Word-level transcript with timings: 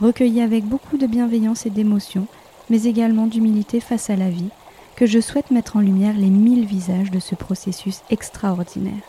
recueilli 0.00 0.40
avec 0.40 0.64
beaucoup 0.64 0.96
de 0.96 1.06
bienveillance 1.06 1.66
et 1.66 1.70
d'émotion, 1.70 2.26
mais 2.70 2.84
également 2.84 3.26
d'humilité 3.26 3.80
face 3.80 4.10
à 4.10 4.16
la 4.16 4.30
vie, 4.30 4.50
que 4.96 5.06
je 5.06 5.20
souhaite 5.20 5.50
mettre 5.50 5.76
en 5.76 5.80
lumière 5.80 6.16
les 6.16 6.30
mille 6.30 6.64
visages 6.64 7.10
de 7.10 7.20
ce 7.20 7.34
processus 7.34 8.00
extraordinaire. 8.10 9.02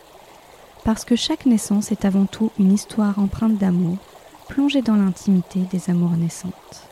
Parce 0.83 1.06
que 1.06 1.16
chaque 1.16 1.45
naissance 1.45 1.92
est 1.92 2.06
avant 2.06 2.25
tout 2.25 2.52
une 2.59 2.73
histoire 2.73 3.20
empreinte 3.20 3.58
d'amour, 3.58 3.98
plongée 4.50 4.81
dans 4.81 4.95
l'intimité 4.95 5.59
des 5.72 5.89
amours 5.89 6.17
naissantes. 6.17 6.88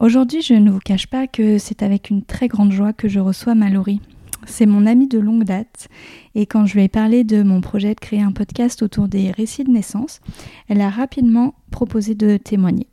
Aujourd'hui, 0.00 0.42
je 0.42 0.54
ne 0.54 0.70
vous 0.70 0.80
cache 0.80 1.06
pas 1.06 1.28
que 1.28 1.58
c'est 1.58 1.82
avec 1.82 2.10
une 2.10 2.24
très 2.24 2.48
grande 2.48 2.72
joie 2.72 2.92
que 2.92 3.08
je 3.08 3.20
reçois 3.20 3.54
Mallory, 3.54 4.00
c'est 4.46 4.66
mon 4.66 4.86
amie 4.86 5.08
de 5.08 5.18
longue 5.18 5.44
date 5.44 5.88
et 6.34 6.46
quand 6.46 6.66
je 6.66 6.74
lui 6.74 6.84
ai 6.84 6.88
parlé 6.88 7.24
de 7.24 7.42
mon 7.42 7.60
projet 7.60 7.94
de 7.94 8.00
créer 8.00 8.22
un 8.22 8.32
podcast 8.32 8.82
autour 8.82 9.08
des 9.08 9.30
récits 9.30 9.64
de 9.64 9.70
naissance, 9.70 10.20
elle 10.68 10.80
a 10.80 10.90
rapidement 10.90 11.54
proposé 11.70 12.14
de 12.14 12.36
témoigner. 12.36 12.88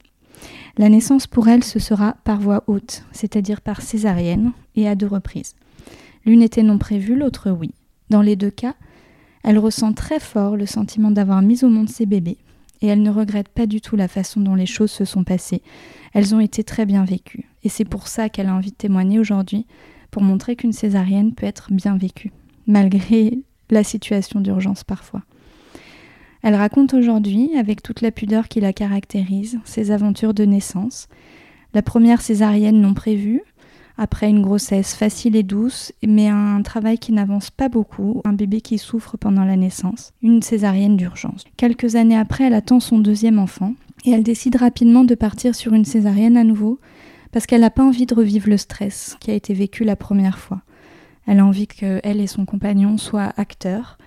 La 0.78 0.90
naissance 0.90 1.28
pour 1.28 1.48
elle, 1.48 1.64
ce 1.64 1.80
sera 1.80 2.16
par 2.24 2.40
voie 2.40 2.64
haute, 2.68 3.04
c'est-à-dire 3.12 3.62
par 3.62 3.82
césarienne 3.82 4.54
et 4.76 4.88
à 4.88 4.96
deux 4.96 5.08
reprises. 5.08 5.56
L'une 6.26 6.42
était 6.42 6.64
non 6.64 6.78
prévue, 6.78 7.16
l'autre 7.16 7.52
oui. 7.52 7.72
Dans 8.10 8.22
les 8.22 8.36
deux 8.36 8.52
cas, 8.52 8.76
elle 9.44 9.58
ressent 9.58 9.94
très 9.94 10.20
fort 10.20 10.56
le 10.56 10.66
sentiment 10.66 11.12
d'avoir 11.12 11.42
mis 11.42 11.64
au 11.64 11.70
monde 11.70 11.90
ses 11.90 12.06
bébés 12.06 12.38
et 12.82 12.88
elle 12.88 13.02
ne 13.02 13.12
regrette 13.12 13.50
pas 13.50 13.66
du 13.66 13.82
tout 13.82 13.96
la 13.96 14.08
façon 14.08 14.40
dont 14.40 14.56
les 14.56 14.66
choses 14.66 14.92
se 14.92 15.06
sont 15.06 15.24
passées. 15.24 15.62
Elles 16.14 16.36
ont 16.36 16.40
été 16.40 16.64
très 16.64 16.86
bien 16.86 17.06
vécues 17.06 17.48
et 17.64 17.70
c'est 17.70 17.86
pour 17.86 18.08
ça 18.08 18.30
qu'elle 18.30 18.48
a 18.48 18.56
envie 18.56 18.72
de 18.72 18.76
témoigner 18.76 19.20
aujourd'hui 19.20 19.66
pour 20.12 20.22
montrer 20.22 20.56
qu'une 20.56 20.73
césarienne 20.73 21.34
peut 21.34 21.45
être 21.45 21.72
bien 21.72 21.98
vécue, 21.98 22.31
malgré 22.67 23.40
la 23.70 23.84
situation 23.84 24.42
d'urgence 24.42 24.84
parfois. 24.84 25.23
Elle 26.44 26.55
raconte 26.55 26.94
aujourd'hui, 26.94 27.52
avec 27.58 27.82
toute 27.82 28.02
la 28.02 28.11
pudeur 28.11 28.48
qui 28.48 28.60
la 28.60 28.73
caractérise, 28.73 29.60
ses 29.64 29.92
aventures 29.92 30.33
de 30.33 30.44
naissance. 30.44 31.08
La 31.73 31.82
première 31.82 32.22
césarienne 32.22 32.82
non 32.82 32.94
prévue, 32.94 33.42
après 33.98 34.30
une 34.30 34.42
grossesse 34.42 34.95
facile 34.95 35.36
et 35.36 35.44
douce, 35.44 35.94
mais 36.02 36.28
un 36.28 36.61
travail 36.64 36.98
qui 36.98 37.11
n'avance 37.11 37.52
pas 37.52 37.70
beaucoup, 37.70 38.22
un 38.26 38.33
bébé 38.33 38.60
qui 38.60 38.80
souffre 38.80 39.17
pendant 39.17 39.45
la 39.45 39.55
naissance, 39.55 40.14
une 40.23 40.42
césarienne 40.42 40.98
d'urgence. 40.98 41.43
Quelques 41.58 41.95
années 41.95 42.17
après, 42.17 42.45
elle 42.45 42.55
attend 42.55 42.80
son 42.80 42.98
deuxième 42.98 43.38
enfant, 43.38 43.76
et 44.05 44.11
elle 44.11 44.23
décide 44.23 44.55
rapidement 44.55 45.04
de 45.04 45.14
partir 45.14 45.54
sur 45.54 45.76
une 45.76 45.86
césarienne 45.86 46.38
à 46.38 46.43
nouveau, 46.43 46.80
parce 47.31 47.45
qu'elle 47.45 47.61
n'a 47.61 47.69
pas 47.69 47.83
envie 47.83 48.05
de 48.05 48.15
revivre 48.15 48.49
le 48.49 48.58
stress 48.58 49.17
qui 49.19 49.31
a 49.31 49.33
été 49.33 49.53
vécu 49.53 49.83
la 49.83 49.95
première 49.95 50.37
fois. 50.37 50.61
Elle 51.27 51.39
a 51.39 51.45
envie 51.45 51.67
qu'elle 51.67 52.19
et 52.19 52.27
son 52.27 52.45
compagnon 52.45 52.97
soient 52.97 53.33
acteurs. 53.37 53.97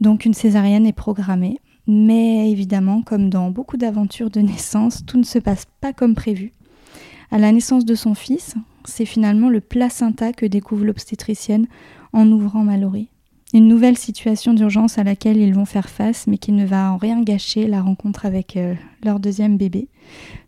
Donc 0.00 0.24
une 0.24 0.34
césarienne 0.34 0.86
est 0.86 0.92
programmée. 0.92 1.58
Mais 1.86 2.50
évidemment, 2.50 3.02
comme 3.02 3.28
dans 3.28 3.50
beaucoup 3.50 3.76
d'aventures 3.76 4.30
de 4.30 4.40
naissance, 4.40 5.04
tout 5.06 5.18
ne 5.18 5.24
se 5.24 5.38
passe 5.38 5.66
pas 5.80 5.92
comme 5.92 6.14
prévu. 6.14 6.52
À 7.30 7.38
la 7.38 7.52
naissance 7.52 7.84
de 7.84 7.94
son 7.94 8.14
fils, 8.14 8.54
c'est 8.84 9.04
finalement 9.04 9.48
le 9.48 9.60
placenta 9.60 10.32
que 10.32 10.46
découvre 10.46 10.84
l'obstétricienne 10.84 11.66
en 12.12 12.30
ouvrant 12.30 12.64
Mallory. 12.64 13.08
Une 13.54 13.68
nouvelle 13.68 13.96
situation 13.96 14.52
d'urgence 14.52 14.98
à 14.98 15.04
laquelle 15.04 15.36
ils 15.36 15.54
vont 15.54 15.64
faire 15.64 15.88
face, 15.88 16.26
mais 16.26 16.38
qui 16.38 16.50
ne 16.50 16.66
va 16.66 16.90
en 16.90 16.96
rien 16.96 17.22
gâcher 17.22 17.68
la 17.68 17.82
rencontre 17.82 18.26
avec 18.26 18.56
euh, 18.56 18.74
leur 19.04 19.20
deuxième 19.20 19.56
bébé. 19.56 19.86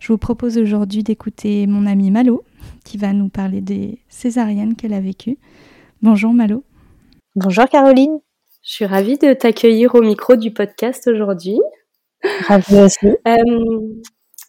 Je 0.01 0.09
vous 0.09 0.19
propose 0.19 0.59
aujourd'hui 0.59 1.05
d'écouter 1.05 1.69
mon 1.69 1.87
amie 1.87 2.11
Malo, 2.11 2.43
qui 2.85 2.99
va 2.99 3.13
nous 3.13 3.29
parler 3.29 3.61
des 3.61 4.01
césariennes 4.09 4.75
qu'elle 4.75 4.93
a 4.93 5.01
vécues. 5.01 5.39
Bonjour 6.03 6.33
Malo. 6.33 6.65
Bonjour 7.37 7.67
Caroline. 7.67 8.19
Je 8.65 8.73
suis 8.73 8.87
ravie 8.87 9.19
de 9.19 9.35
t'accueillir 9.35 9.95
au 9.95 10.03
micro 10.03 10.35
du 10.35 10.53
podcast 10.53 11.07
aujourd'hui. 11.07 11.61
Ravie 12.49 12.81
aussi. 12.81 13.07
Euh, 13.07 13.37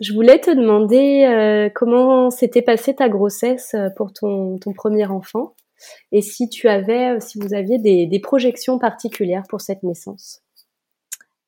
je 0.01 0.13
voulais 0.13 0.39
te 0.39 0.49
demander 0.49 1.25
euh, 1.25 1.69
comment 1.75 2.31
s'était 2.31 2.63
passée 2.63 2.95
ta 2.95 3.07
grossesse 3.07 3.75
pour 3.95 4.13
ton 4.13 4.57
premier 4.75 5.05
enfant? 5.05 5.53
Et 6.11 6.21
si 6.21 6.49
tu 6.49 6.67
avais, 6.67 7.15
euh, 7.15 7.19
si 7.19 7.39
vous 7.39 7.53
aviez 7.53 7.77
des, 7.79 8.19
projections 8.19 8.79
particulières 8.79 9.43
pour 9.49 9.61
cette 9.61 9.83
naissance? 9.83 10.41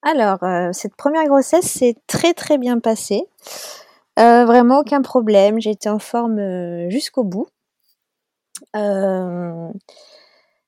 Alors, 0.01 0.44
euh, 0.44 0.69
cette 0.72 0.95
première 0.95 1.25
grossesse 1.25 1.66
s'est 1.66 1.95
très 2.07 2.34
très 2.34 2.57
bien 2.57 2.79
passée. 2.79 3.23
Euh, 4.18 4.45
vraiment 4.45 4.79
aucun 4.79 5.01
problème. 5.01 5.59
J'ai 5.59 5.72
été 5.72 5.89
en 5.89 6.00
forme 6.00 6.89
jusqu'au 6.89 7.23
bout. 7.23 7.47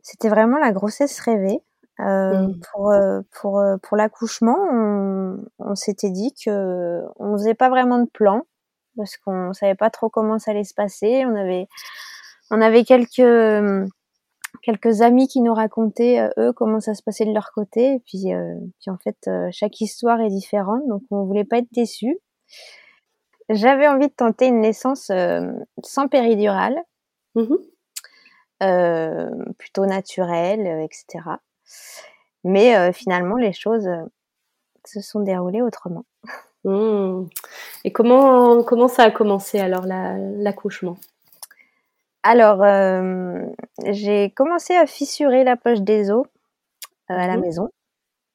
C'était 0.01 0.29
vraiment 0.29 0.57
la 0.57 0.71
grossesse 0.71 1.19
rêvée. 1.19 1.61
Mmh. 1.99 2.53
Pour, 2.71 2.91
pour, 3.31 3.63
pour 3.83 3.97
l'accouchement, 3.97 4.57
on, 4.71 5.37
on 5.59 5.75
s'était 5.75 6.09
dit 6.09 6.33
que 6.43 7.03
on 7.17 7.37
faisait 7.37 7.53
pas 7.53 7.69
vraiment 7.69 7.99
de 7.99 8.09
plan 8.09 8.41
parce 8.97 9.17
qu'on 9.17 9.53
savait 9.53 9.75
pas 9.75 9.89
trop 9.89 10.09
comment 10.09 10.39
ça 10.39 10.51
allait 10.51 10.63
se 10.63 10.73
passer. 10.73 11.23
On 11.25 11.35
avait 11.35 11.67
on 12.51 12.61
avait 12.61 12.83
quelques 12.83 13.19
euh, 13.19 13.85
quelques 14.61 15.01
amis 15.01 15.27
qui 15.27 15.41
nous 15.41 15.53
racontaient 15.53 16.19
euh, 16.19 16.29
eux 16.37 16.53
comment 16.53 16.79
ça 16.79 16.93
se 16.93 17.01
passait 17.01 17.25
de 17.25 17.33
leur 17.33 17.51
côté 17.53 17.95
et 17.95 17.99
puis 17.99 18.33
euh, 18.33 18.55
puis 18.79 18.91
en 18.91 18.97
fait 18.97 19.29
chaque 19.51 19.81
histoire 19.81 20.19
est 20.21 20.29
différente 20.29 20.85
donc 20.87 21.01
on 21.09 21.23
voulait 21.23 21.45
pas 21.45 21.57
être 21.57 21.71
déçus. 21.71 22.19
J'avais 23.49 23.87
envie 23.87 24.07
de 24.07 24.13
tenter 24.13 24.47
une 24.47 24.61
naissance 24.61 25.11
sans 25.83 26.07
péridurale, 26.07 26.77
mmh 27.35 27.55
plutôt 29.57 29.87
naturelle, 29.87 30.67
etc. 30.83 31.23
Mais 32.43 32.93
finalement 32.93 33.35
les 33.35 33.53
choses 33.53 33.89
se 34.85 35.01
sont 35.01 35.21
déroulées 35.21 35.63
autrement. 35.63 36.05
Mmh. 36.63 37.25
Et 37.85 37.91
comment 37.91 38.61
comment 38.63 38.87
ça 38.87 39.03
a 39.03 39.11
commencé 39.11 39.59
alors 39.59 39.85
l'accouchement? 39.87 40.97
Alors, 42.23 42.63
euh, 42.63 43.45
j'ai 43.85 44.29
commencé 44.31 44.75
à 44.75 44.85
fissurer 44.85 45.43
la 45.43 45.57
poche 45.57 45.81
des 45.81 46.11
os 46.11 46.25
euh, 47.09 47.15
à 47.15 47.27
la 47.27 47.37
mmh 47.37 47.41
maison. 47.41 47.69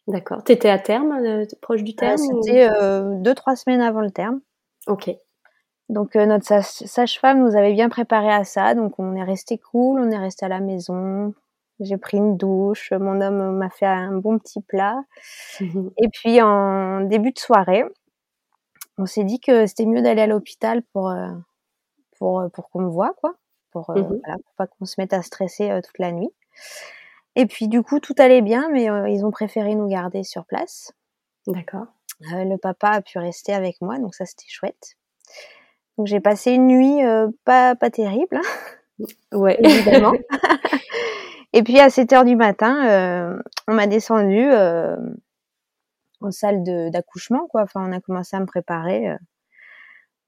D'accord. 0.08 0.42
Tu 0.44 0.52
étais 0.52 0.70
à 0.70 0.78
terme, 0.78 1.12
euh, 1.12 1.44
proche 1.60 1.82
du 1.82 1.94
terme 1.94 2.18
C'était 2.18 2.68
deux, 3.20 3.34
trois 3.34 3.56
semaines 3.56 3.80
avant 3.80 4.00
le 4.00 4.10
terme. 4.10 4.40
Ok. 4.86 5.10
Donc, 5.88 6.16
notre 6.16 6.44
sage-femme 6.64 7.44
nous 7.44 7.56
avait 7.56 7.72
bien 7.72 7.88
préparé 7.88 8.32
à 8.32 8.42
ça. 8.42 8.74
Donc, 8.74 8.98
on 8.98 9.14
est 9.14 9.22
resté 9.22 9.58
cool, 9.58 10.00
on 10.00 10.10
est 10.10 10.18
resté 10.18 10.44
à 10.44 10.48
la 10.48 10.60
maison. 10.60 11.32
J'ai 11.78 11.96
pris 11.96 12.16
une 12.16 12.36
douche, 12.36 12.92
mon 12.92 13.20
homme 13.20 13.56
m'a 13.56 13.70
fait 13.70 13.86
un 13.86 14.12
bon 14.12 14.38
petit 14.38 14.60
plat. 14.62 15.00
Mmh 15.60 15.88
Et 15.98 16.08
puis, 16.08 16.42
en 16.42 17.02
début 17.02 17.30
de 17.30 17.38
soirée, 17.38 17.84
on 18.98 19.06
s'est 19.06 19.24
dit 19.24 19.38
que 19.38 19.66
c'était 19.66 19.86
mieux 19.86 20.02
d'aller 20.02 20.22
à 20.22 20.26
l'hôpital 20.26 20.82
pour, 20.92 21.14
pour, 22.18 22.44
pour 22.52 22.70
qu'on 22.70 22.80
me 22.80 22.90
voit, 22.90 23.14
quoi 23.20 23.36
pour, 23.76 23.90
euh, 23.90 24.00
mmh 24.00 24.20
voilà, 24.24 24.36
pour 24.38 24.54
pas 24.56 24.66
qu'on 24.66 24.86
se 24.86 24.94
mette 24.98 25.12
à 25.12 25.22
stresser 25.22 25.70
euh, 25.70 25.80
toute 25.82 25.98
la 25.98 26.12
nuit. 26.12 26.30
Et 27.34 27.46
puis 27.46 27.68
du 27.68 27.82
coup, 27.82 28.00
tout 28.00 28.14
allait 28.18 28.40
bien, 28.40 28.68
mais 28.70 28.88
euh, 28.88 29.08
ils 29.08 29.24
ont 29.24 29.30
préféré 29.30 29.74
nous 29.74 29.88
garder 29.88 30.24
sur 30.24 30.46
place. 30.46 30.92
D'accord. 31.46 31.86
le 32.20 32.56
papa 32.56 32.88
a 32.88 33.02
pu 33.02 33.18
rester 33.18 33.52
avec 33.52 33.80
moi, 33.80 33.98
donc 33.98 34.14
ça 34.14 34.24
c'était 34.24 34.48
chouette. 34.48 34.96
Donc 35.98 36.06
j'ai 36.06 36.20
passé 36.20 36.52
une 36.52 36.66
nuit 36.66 37.02
pas 37.44 37.74
pas 37.76 37.90
terrible, 37.90 38.38
hein. 38.38 39.04
ouais 39.32 39.58
évidemment. 39.62 40.12
Et 41.52 41.62
puis 41.62 41.78
à 41.78 41.88
7 41.88 42.12
heures 42.12 42.24
du 42.24 42.36
matin, 42.36 43.38
on 43.68 43.74
m'a 43.74 43.86
descendu 43.86 44.50
en 46.20 46.30
salle 46.30 46.64
d'accouchement, 46.90 47.46
quoi. 47.46 47.62
Enfin, 47.62 47.88
on 47.88 47.92
a 47.92 48.00
commencé 48.00 48.36
à 48.36 48.40
me 48.40 48.46
préparer. 48.46 49.16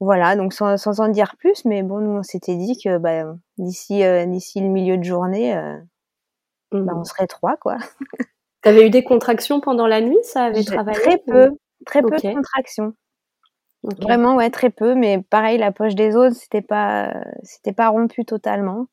Euh. 0.01 0.05
voilà, 0.05 0.37
donc 0.37 0.53
sans, 0.53 0.77
sans, 0.77 1.01
en 1.01 1.09
dire 1.09 1.37
plus, 1.39 1.65
mais 1.65 1.83
bon, 1.83 1.99
nous, 2.01 2.19
on 2.19 2.23
s'était 2.23 2.57
dit 2.57 2.79
que 2.83 2.99
bah, 2.99 3.25
d'ici 3.59 4.05
euh, 4.05 4.27
d'ici 4.27 4.61
le 4.61 4.69
milieu 4.69 4.97
de 4.97 5.05
journée, 5.05 5.55
bah, 6.73 6.93
on 6.95 7.01
mmh. 7.01 7.05
serait 7.05 7.27
trois, 7.27 7.57
quoi. 7.57 7.77
T'avais 8.63 8.87
eu 8.87 8.91
des 8.91 9.05
contractions 9.05 9.61
pendant 9.61 9.87
la 9.87 10.01
nuit 10.01 10.19
Ça 10.25 10.45
avait 10.45 10.65
travaillé 10.65 10.99
Très 10.99 11.19
peu, 11.19 11.51
très 11.87 12.03
peu 12.03 12.17
de 12.17 12.35
contractions. 12.35 12.95
Vraiment, 13.83 14.37
ouais, 14.37 14.51
très 14.51 14.71
peu. 14.71 14.95
Mais 14.95 15.23
pareil, 15.31 15.59
la 15.59 15.73
poche 15.73 15.95
des 15.95 16.17
os, 16.17 16.35
c'était 16.35 16.63
pas, 16.63 17.15
c'était 17.43 17.73
pas 17.73 17.89
rompu 17.89 18.25
totalement. 18.25 18.87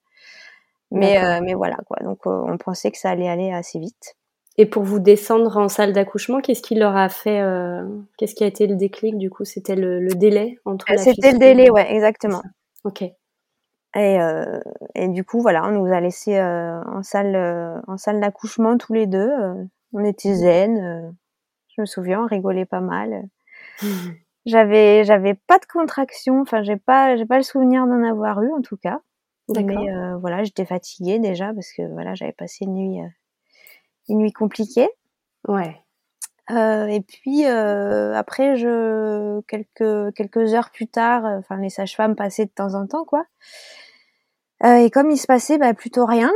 Mais, 0.92 1.24
euh, 1.24 1.40
mais 1.44 1.54
voilà, 1.54 1.78
quoi. 1.88 1.98
Donc, 2.04 2.26
euh, 2.28 2.44
on 2.46 2.58
pensait 2.58 2.92
que 2.92 2.98
ça 2.98 3.10
allait 3.10 3.28
aller 3.28 3.52
assez 3.52 3.80
vite. 3.80 4.16
Et 4.58 4.66
pour 4.66 4.84
vous 4.84 5.00
descendre 5.00 5.58
en 5.58 5.68
salle 5.68 5.92
d'accouchement, 5.92 6.40
qu'est-ce 6.40 6.62
qui 6.62 6.76
leur 6.76 6.96
a 6.96 7.10
fait 7.10 7.42
euh, 7.42 7.84
Qu'est-ce 8.18 8.36
qui 8.36 8.44
a 8.44 8.48
été 8.48 8.68
le 8.68 8.76
déclic 8.76 9.18
du 9.18 9.30
coup? 9.30 9.44
C'était 9.44 9.76
le, 9.76 10.08
délai 10.16 10.60
entre 10.64 10.86
la 10.90 10.98
C'était 10.98 11.34
le 11.34 11.40
délai, 11.40 11.70
ouais, 11.70 11.94
exactement. 11.94 12.42
Ok. 12.86 13.04
Et, 13.98 14.18
et, 14.96 15.08
du 15.08 15.24
coup, 15.24 15.42
voilà, 15.42 15.66
on 15.66 15.72
nous 15.72 15.94
a 15.94 16.02
laissé 16.02 16.38
en 16.42 17.02
salle, 17.02 17.82
en 17.88 17.98
salle 17.98 18.20
d'accouchement 18.20 18.78
tous 18.78 18.94
les 18.94 19.08
deux. 19.08 19.32
on 19.94 20.04
était 20.04 20.32
mmh. 20.32 20.36
zen. 20.36 21.16
je 21.70 21.82
me 21.82 21.86
souviens, 21.86 22.22
on 22.24 22.28
rigolait 22.28 22.66
pas 22.66 22.82
mal. 22.82 23.30
J'avais, 24.46 25.04
j'avais 25.04 25.34
pas 25.34 25.58
de 25.58 25.66
contraction. 25.66 26.42
Enfin, 26.42 26.62
j'ai 26.62 26.78
pas, 26.78 27.18
j'ai 27.18 27.26
pas 27.26 27.38
le 27.38 27.44
souvenir 27.44 27.88
d'en 27.88 28.04
avoir 28.04 28.42
eu 28.44 28.52
en 28.52 28.62
tout 28.62 28.78
cas. 28.78 29.02
Mais 29.50 29.92
euh, 29.92 30.18
voilà, 30.18 30.44
j'étais 30.44 30.66
fatiguée 30.66 31.20
déjà 31.20 31.54
parce 31.54 31.72
que 31.72 31.84
voilà, 31.94 32.16
j'avais 32.16 32.32
passé 32.32 32.66
une 32.66 32.74
nuit, 32.74 33.02
euh, 33.02 33.08
une 34.10 34.20
nuit 34.20 34.34
compliquée. 34.34 34.90
Ouais. 35.48 35.82
Euh, 36.52 36.86
et 36.88 37.02
puis 37.02 37.46
euh, 37.46 38.14
après, 38.16 38.56
je 38.56 39.42
quelques 39.42 40.14
quelques 40.16 40.54
heures 40.54 40.70
plus 40.70 40.88
tard, 40.88 41.26
euh, 41.26 41.40
enfin 41.40 41.58
les 41.58 41.70
sages-femmes 41.70 42.16
passaient 42.16 42.46
de 42.46 42.52
temps 42.52 42.76
en 42.76 42.86
temps, 42.86 43.04
quoi. 43.04 43.26
et 44.64 44.92
comme 44.92 45.10
il 45.10 45.18
se 45.18 45.26
passait 45.26 45.58
bah, 45.58 45.74
plutôt 45.74 46.06
rien, 46.06 46.32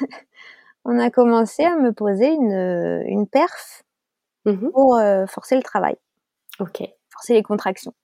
on 0.84 0.98
a 0.98 1.10
commencé 1.10 1.64
à 1.64 1.76
me 1.76 1.92
poser 1.92 2.28
une 2.28 3.04
une 3.06 3.26
perf 3.26 3.84
mmh 4.46 4.70
pour 4.70 5.00
forcer 5.28 5.56
le 5.56 5.62
travail. 5.62 5.96
Ok. 6.58 6.82
Forcer 7.10 7.34
les 7.34 7.42
contractions. 7.42 7.94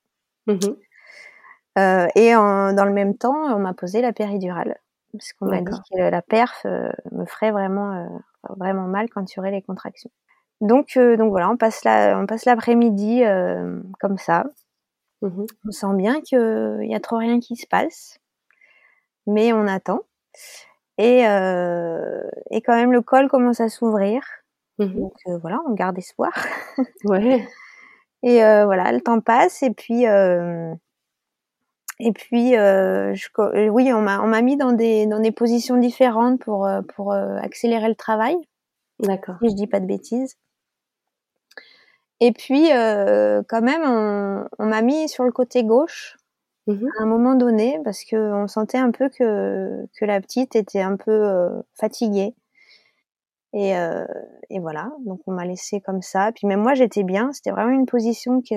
Mmh 0.46 0.58
euh, 1.78 2.08
et 2.16 2.32
dans 2.32 2.84
le 2.84 2.92
même 2.92 3.16
temps, 3.16 3.36
on 3.54 3.60
m'a 3.60 3.72
posé 3.72 4.00
la 4.00 4.12
péridurale. 4.12 4.80
Parce 5.12 5.32
qu'on 5.32 5.46
m'a 5.46 5.62
dit 5.62 5.78
que 5.90 5.98
la 5.98 6.22
perf 6.22 6.62
euh, 6.66 6.90
me 7.12 7.24
ferait 7.24 7.50
vraiment, 7.50 7.92
euh, 7.94 8.06
vraiment 8.56 8.86
mal 8.86 9.08
quand 9.08 9.24
tu 9.24 9.40
aurais 9.40 9.50
les 9.50 9.62
contractions. 9.62 10.10
Donc, 10.60 10.98
donc 10.98 11.30
voilà, 11.30 11.48
on 11.50 11.56
passe 11.56 11.84
la, 11.84 12.18
on 12.18 12.26
passe 12.26 12.44
l'après-midi 12.44 13.22
comme 14.00 14.18
ça. 14.18 14.44
Mmh 15.22 15.46
on 15.66 15.70
sent 15.72 15.94
bien 15.94 16.20
qu'il 16.20 16.86
y 16.88 16.94
a 16.94 17.00
trop 17.00 17.16
rien 17.16 17.40
qui 17.40 17.56
se 17.56 17.66
passe, 17.66 18.18
mais 19.26 19.52
on 19.52 19.66
attend. 19.68 20.00
Et, 20.98 21.20
et 21.20 22.60
quand 22.62 22.74
même, 22.74 22.92
le 22.92 23.02
col 23.02 23.28
commence 23.28 23.60
à 23.60 23.68
s'ouvrir. 23.68 24.20
Mmh 24.78 24.98
donc 24.98 25.14
voilà, 25.40 25.60
on 25.68 25.74
garde 25.74 25.96
espoir. 25.98 26.32
ouais. 27.04 27.46
Et 28.24 28.38
voilà, 28.40 28.90
le 28.90 29.00
temps 29.00 29.20
passe 29.20 29.62
et 29.62 29.70
puis 29.70 30.04
et 32.00 32.12
puis, 32.12 32.56
euh, 32.56 33.12
je, 33.14 33.28
euh, 33.38 33.68
oui, 33.68 33.92
on 33.92 34.00
m'a, 34.00 34.20
on 34.22 34.28
m'a 34.28 34.40
mis 34.40 34.56
dans 34.56 34.72
des, 34.72 35.06
dans 35.06 35.18
des 35.18 35.32
positions 35.32 35.76
différentes 35.76 36.40
pour, 36.40 36.64
euh, 36.66 36.80
pour 36.82 37.12
euh, 37.12 37.36
accélérer 37.38 37.88
le 37.88 37.96
travail. 37.96 38.36
D'accord. 39.00 39.36
Si 39.42 39.50
je 39.50 39.54
dis 39.54 39.66
pas 39.66 39.80
de 39.80 39.86
bêtises. 39.86 40.36
Et 42.20 42.32
puis, 42.32 42.72
euh, 42.72 43.42
quand 43.48 43.62
même, 43.62 43.82
on, 43.84 44.46
on 44.58 44.66
m'a 44.66 44.82
mis 44.82 45.08
sur 45.08 45.24
le 45.24 45.32
côté 45.32 45.64
gauche 45.64 46.16
mmh 46.66 46.86
à 46.98 47.02
un 47.02 47.06
moment 47.06 47.34
donné 47.34 47.80
parce 47.82 48.04
que 48.04 48.16
on 48.16 48.46
sentait 48.46 48.76
un 48.76 48.90
peu 48.90 49.08
que, 49.08 49.86
que 49.98 50.04
la 50.04 50.20
petite 50.20 50.54
était 50.54 50.82
un 50.82 50.96
peu 50.96 51.62
fatiguée. 51.74 52.34
Et, 53.54 53.70
et 54.50 54.58
voilà, 54.60 54.92
donc 55.06 55.20
on 55.26 55.32
m'a 55.32 55.46
laissé 55.46 55.80
comme 55.80 56.02
ça. 56.02 56.30
Puis 56.32 56.46
même 56.46 56.60
moi, 56.60 56.74
j'étais 56.74 57.04
bien. 57.04 57.32
C'était 57.32 57.52
vraiment 57.52 57.72
une 57.72 57.86
position 57.86 58.42
que 58.42 58.54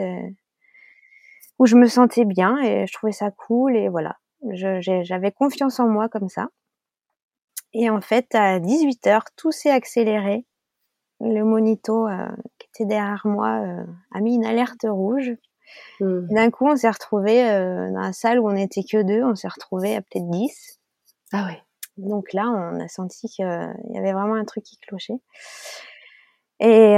où 1.59 1.65
je 1.65 1.75
me 1.75 1.88
sentais 1.88 2.25
bien 2.25 2.57
et 2.59 2.88
je 2.88 2.94
trouvais 2.94 3.12
ça 3.12 3.31
cool 3.31 3.75
et 3.75 3.89
voilà. 3.89 4.18
J'avais 4.53 5.31
confiance 5.31 5.80
en 5.80 5.88
moi 5.88 6.09
comme 6.09 6.30
ça. 6.30 6.48
Et 7.74 7.89
en 7.89 8.01
fait, 8.01 8.33
à 8.36 8.59
18h, 8.59 9.21
tout 9.38 9.51
s'est 9.51 9.69
accéléré. 9.69 10.45
Le 11.19 11.44
monito 11.44 12.07
euh, 12.07 12.27
qui 12.57 12.68
était 12.74 12.86
derrière 12.86 13.21
moi 13.25 13.62
euh, 13.62 13.86
a 14.12 14.19
mis 14.21 14.36
une 14.36 14.45
alerte 14.45 14.86
rouge. 14.89 15.31
Mmh. 16.00 16.27
D'un 16.33 16.50
coup, 16.50 16.68
on 16.68 16.75
s'est 16.75 16.89
retrouvé 16.89 17.48
euh, 17.48 17.92
dans 17.92 18.01
la 18.01 18.13
salle 18.13 18.39
où 18.39 18.50
on 18.50 18.56
était 18.56 18.83
que 18.83 19.03
deux, 19.03 19.24
on 19.24 19.36
s'est 19.36 19.48
retrouvé 19.48 19.95
à 19.95 20.01
peut-être 20.01 20.30
10. 20.30 20.80
Ah 21.31 21.45
ouais. 21.45 21.62
Donc 21.98 22.33
là, 22.33 22.48
on 22.48 22.80
a 22.80 22.88
senti 22.88 23.30
qu'il 23.30 23.45
y 23.45 23.98
avait 23.98 24.13
vraiment 24.13 24.33
un 24.33 24.45
truc 24.45 24.63
qui 24.63 24.77
clochait. 24.80 25.19
Et, 26.59 26.98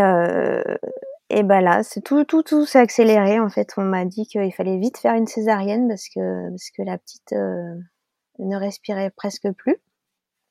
et 1.34 1.44
bah 1.44 1.62
là, 1.62 1.84
c'est 1.84 2.02
tout, 2.02 2.24
tout, 2.26 2.44
tout 2.44 2.66
s'est 2.66 2.80
accéléré. 2.80 3.40
En 3.40 3.50
fait, 3.50 3.74
on 3.78 3.84
m'a 3.84 4.06
dit 4.06 4.28
qu'il 4.28 4.54
fallait 4.54 4.78
vite 4.78 4.98
faire 4.98 5.16
une 5.16 5.28
césarienne 5.28 5.88
parce 5.88 6.08
que 6.08 6.50
parce 6.50 6.70
que 6.70 6.84
la 6.84 6.98
petite 6.98 7.34
euh, 7.34 7.76
ne 8.40 8.56
respirait 8.56 9.10
presque 9.10 9.52
plus. 9.52 9.78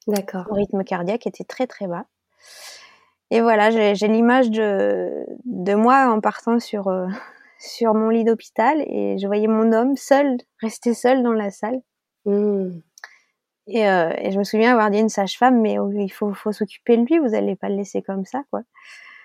D'accord. 0.08 0.46
Le 0.48 0.54
rythme 0.54 0.82
cardiaque 0.82 1.26
était 1.26 1.44
très 1.44 1.66
très 1.66 1.86
bas. 1.86 2.06
Et 3.30 3.40
voilà, 3.40 3.70
j'ai 3.70 4.08
l'image 4.08 4.50
de 4.50 5.24
de 5.44 5.74
moi 5.74 6.12
en 6.12 6.20
partant 6.20 6.58
sur 6.58 6.88
euh, 6.88 7.06
sur 7.58 7.94
mon 7.94 8.08
lit 8.08 8.24
d'hôpital 8.24 8.82
et 8.86 9.18
je 9.18 9.26
voyais 9.26 9.46
mon 9.46 9.72
homme 9.72 9.96
seul, 9.96 10.36
rester 10.60 10.94
seul 10.94 11.22
dans 11.22 11.32
la 11.32 11.50
salle. 11.50 11.80
Mmh. 12.24 12.80
Et, 13.68 13.88
euh, 13.88 14.10
et, 14.18 14.32
je 14.32 14.38
me 14.38 14.44
souviens 14.44 14.72
avoir 14.72 14.90
dit 14.90 14.98
à 14.98 15.00
une 15.00 15.08
sage-femme, 15.08 15.60
mais 15.60 15.76
il 15.94 16.08
faut, 16.08 16.34
faut 16.34 16.50
s'occuper 16.50 16.96
de 16.96 17.04
lui, 17.04 17.20
vous 17.20 17.34
allez 17.34 17.54
pas 17.54 17.68
le 17.68 17.76
laisser 17.76 18.02
comme 18.02 18.24
ça, 18.24 18.42
quoi. 18.50 18.62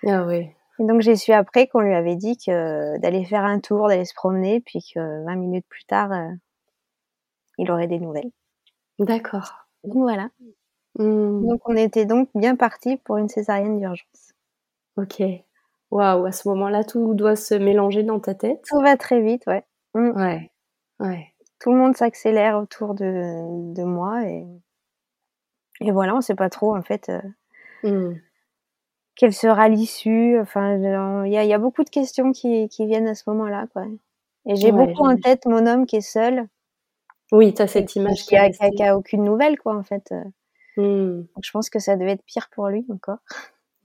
Ah 0.06 0.24
oui. 0.24 0.48
Et 0.78 0.84
donc 0.84 1.00
j'ai 1.00 1.16
su 1.16 1.32
après 1.32 1.66
qu'on 1.66 1.80
lui 1.80 1.94
avait 1.94 2.16
dit 2.16 2.36
que 2.36 2.98
d'aller 2.98 3.24
faire 3.24 3.44
un 3.44 3.58
tour, 3.58 3.88
d'aller 3.88 4.04
se 4.04 4.14
promener, 4.14 4.60
puis 4.60 4.80
que 4.94 5.24
20 5.24 5.36
minutes 5.36 5.66
plus 5.68 5.84
tard, 5.84 6.12
euh, 6.12 6.28
il 7.58 7.70
aurait 7.70 7.88
des 7.88 7.98
nouvelles. 7.98 8.30
D'accord. 8.98 9.66
Donc 9.84 9.94
voilà. 9.94 10.30
Mmh. 10.98 11.46
Donc 11.46 11.60
on 11.68 11.76
était 11.76 12.06
donc 12.06 12.28
bien 12.34 12.56
parti 12.56 12.96
pour 12.98 13.16
une 13.16 13.28
césarienne 13.28 13.78
d'urgence. 13.78 14.34
Ok. 14.96 15.22
Waouh, 15.90 16.26
à 16.26 16.32
ce 16.32 16.48
moment-là, 16.48 16.84
tout 16.84 17.14
doit 17.14 17.36
se 17.36 17.54
mélanger 17.54 18.02
dans 18.02 18.20
ta 18.20 18.34
tête. 18.34 18.62
Tout 18.68 18.80
va 18.80 18.96
très 18.96 19.20
vite, 19.20 19.46
ouais. 19.46 19.64
Mmh. 19.94 20.10
Ouais. 20.16 20.50
Ouais. 21.00 21.34
Tout 21.60 21.72
le 21.72 21.78
monde 21.78 21.96
s'accélère 21.96 22.58
autour 22.58 22.94
de, 22.94 23.74
de 23.74 23.82
moi 23.82 24.24
et, 24.24 24.46
et 25.80 25.90
voilà, 25.90 26.14
on 26.14 26.20
sait 26.20 26.34
pas 26.34 26.50
trop 26.50 26.76
en 26.76 26.82
fait. 26.82 27.08
Euh, 27.08 27.20
mmh 27.84 28.20
quelle 29.18 29.34
sera 29.34 29.68
l'issue 29.68 30.38
Enfin, 30.40 30.76
il 31.26 31.32
y 31.32 31.36
a, 31.36 31.44
y 31.44 31.52
a, 31.52 31.58
beaucoup 31.58 31.84
de 31.84 31.90
questions 31.90 32.32
qui, 32.32 32.68
qui 32.68 32.86
viennent 32.86 33.08
à 33.08 33.14
ce 33.14 33.24
moment-là, 33.26 33.66
quoi. 33.72 33.84
Et 34.46 34.56
j'ai 34.56 34.72
beaucoup 34.72 35.04
en 35.04 35.16
tête 35.16 35.44
mon 35.44 35.66
homme 35.66 35.84
qui 35.84 35.96
est 35.96 36.00
seul. 36.00 36.46
Oui, 37.32 37.52
tu 37.52 37.60
as 37.60 37.66
cette 37.66 37.94
image 37.96 38.24
qui 38.24 38.36
a, 38.36 38.48
qui, 38.48 38.82
a, 38.82 38.96
aucune 38.96 39.24
nouvelle, 39.24 39.58
quoi, 39.58 39.76
en 39.76 39.82
fait. 39.82 40.14
Donc, 40.76 41.26
je 41.42 41.50
pense 41.50 41.68
que 41.68 41.80
ça 41.80 41.96
devait 41.96 42.12
être 42.12 42.24
pire 42.24 42.48
pour 42.54 42.68
lui 42.68 42.86
encore. 42.90 43.18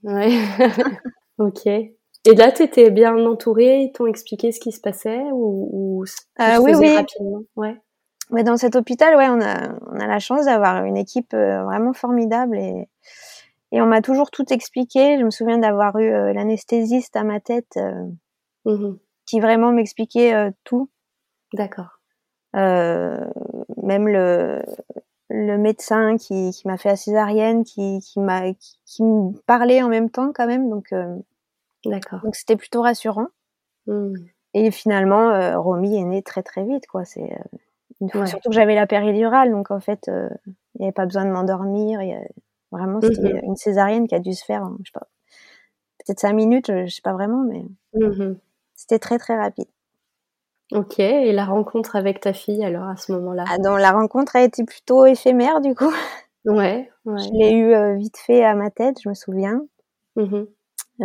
Ouais. 0.03 0.29
ok. 1.39 1.65
Et 2.25 2.35
là, 2.35 2.51
tu 2.51 2.63
étais 2.63 2.91
bien 2.91 3.17
entourée, 3.25 3.81
ils 3.81 3.91
t'ont 3.91 4.05
expliqué 4.05 4.51
ce 4.51 4.59
qui 4.59 4.71
se 4.71 4.79
passait 4.79 5.23
ou, 5.33 5.69
ou 5.73 6.03
euh, 6.39 6.57
oui, 6.61 6.73
oui. 6.75 6.95
rapidement? 6.95 7.41
Ouais. 7.55 7.75
Mais 8.31 8.43
dans 8.43 8.55
cet 8.55 8.75
hôpital, 8.75 9.17
ouais, 9.17 9.27
on 9.27 9.41
a, 9.41 9.73
on 9.87 9.99
a 9.99 10.07
la 10.07 10.19
chance 10.19 10.45
d'avoir 10.45 10.85
une 10.85 10.95
équipe 10.95 11.33
euh, 11.33 11.63
vraiment 11.63 11.91
formidable 11.91 12.57
et 12.57 12.87
et 13.73 13.81
on 13.81 13.87
m'a 13.87 14.01
toujours 14.01 14.29
tout 14.29 14.53
expliqué. 14.53 15.17
Je 15.19 15.25
me 15.25 15.31
souviens 15.31 15.57
d'avoir 15.57 15.97
eu 15.97 16.13
euh, 16.13 16.31
l'anesthésiste 16.31 17.15
à 17.15 17.23
ma 17.23 17.41
tête 17.41 17.77
euh, 17.77 18.05
mmh 18.65 18.97
qui 19.25 19.39
vraiment 19.39 19.71
m'expliquait 19.71 20.35
euh, 20.35 20.51
tout. 20.65 20.89
D'accord. 21.53 22.01
même 22.53 24.07
le, 24.09 24.61
le 25.29 25.57
médecin 25.57 26.17
qui, 26.17 26.51
qui 26.51 26.67
m'a 26.67 26.77
fait 26.77 26.89
la 26.89 26.97
césarienne, 26.97 27.63
qui, 27.63 27.99
qui 28.01 28.19
m'a 28.19 28.53
qui, 28.53 29.01
me 29.01 29.31
parlait 29.45 29.81
en 29.81 29.87
même 29.87 30.09
temps 30.09 30.33
quand 30.35 30.45
même. 30.45 30.69
Donc, 30.69 30.93
D'accord. 31.85 32.19
Donc 32.21 32.35
c'était 32.35 32.57
plutôt 32.57 32.81
rassurant. 32.81 33.27
Mmh. 33.87 34.13
Et 34.55 34.71
finalement, 34.71 35.61
Romy 35.61 35.95
est 35.95 36.03
née 36.03 36.21
très 36.21 36.43
très 36.43 36.65
vite, 36.65 36.85
quoi. 36.85 37.05
C'est 37.05 37.39
une 38.01 38.09
fois, 38.09 38.25
surtout 38.25 38.49
que 38.49 38.55
j'avais 38.55 38.75
la 38.75 38.87
péridurale, 38.87 39.51
donc 39.51 39.71
en 39.71 39.79
fait, 39.79 40.07
il 40.07 40.79
n'y 40.79 40.85
avait 40.85 40.91
pas 40.91 41.05
besoin 41.05 41.23
de 41.23 41.31
m'endormir. 41.31 42.01
Vraiment, 42.73 42.99
c'était 43.01 43.33
mmh 43.33 43.41
une 43.43 43.55
césarienne 43.55 44.07
qui 44.07 44.15
a 44.15 44.19
dû 44.19 44.33
se 44.33 44.43
faire, 44.43 44.65
je 44.83 44.89
sais 44.91 44.99
pas, 44.99 45.07
peut-être 45.99 46.19
cinq 46.19 46.33
minutes, 46.33 46.67
je 46.67 46.87
sais 46.93 47.01
pas 47.01 47.13
vraiment, 47.13 47.43
mais 47.43 47.63
mmh 47.93 48.33
c'était 48.75 48.99
très 48.99 49.17
très 49.17 49.37
rapide. 49.37 49.67
Ok, 50.71 50.99
et 50.99 51.31
la 51.33 51.45
rencontre 51.45 51.95
avec 51.95 52.19
ta 52.19 52.33
fille 52.33 52.65
alors 52.65 52.87
à 52.87 52.95
ce 52.97 53.11
moment-là? 53.11 53.45
Ah, 53.47 53.57
La 53.77 53.91
rencontre 53.91 54.35
a 54.35 54.41
été 54.43 54.63
plutôt 54.63 55.05
éphémère 55.05 55.61
du 55.61 55.75
coup. 55.75 55.93
Ouais, 56.45 56.89
ouais. 57.05 57.21
Je 57.23 57.29
l'ai 57.37 57.51
eu 57.53 57.73
euh, 57.73 57.95
vite 57.95 58.17
fait 58.17 58.43
à 58.43 58.55
ma 58.55 58.71
tête, 58.71 58.97
je 59.03 59.09
me 59.09 59.13
souviens. 59.13 59.61
Mmh 60.15 60.45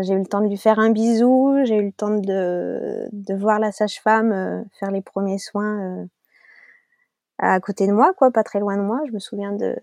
J'ai 0.01 0.15
eu 0.15 0.19
le 0.19 0.27
temps 0.27 0.41
de 0.41 0.49
lui 0.49 0.57
faire 0.57 0.79
un 0.79 0.91
bisou, 0.91 1.59
j'ai 1.65 1.77
eu 1.77 1.87
le 1.87 1.93
temps 1.93 2.17
de, 2.17 3.09
de 3.13 3.35
voir 3.35 3.59
la 3.59 3.71
sage-femme 3.73 4.33
euh, 4.33 4.63
faire 4.81 4.91
les 4.91 5.03
premiers 5.03 5.39
soins 5.39 5.81
euh, 5.81 6.05
à 7.39 7.61
côté 7.61 7.87
de 7.87 7.93
moi, 7.93 8.15
quoi, 8.15 8.31
pas 8.31 8.43
très 8.45 8.61
loin 8.61 8.77
de 8.77 8.83
moi. 8.83 9.01
Je 9.07 9.13
me 9.13 9.19
souviens 9.19 9.53
de 9.53 9.77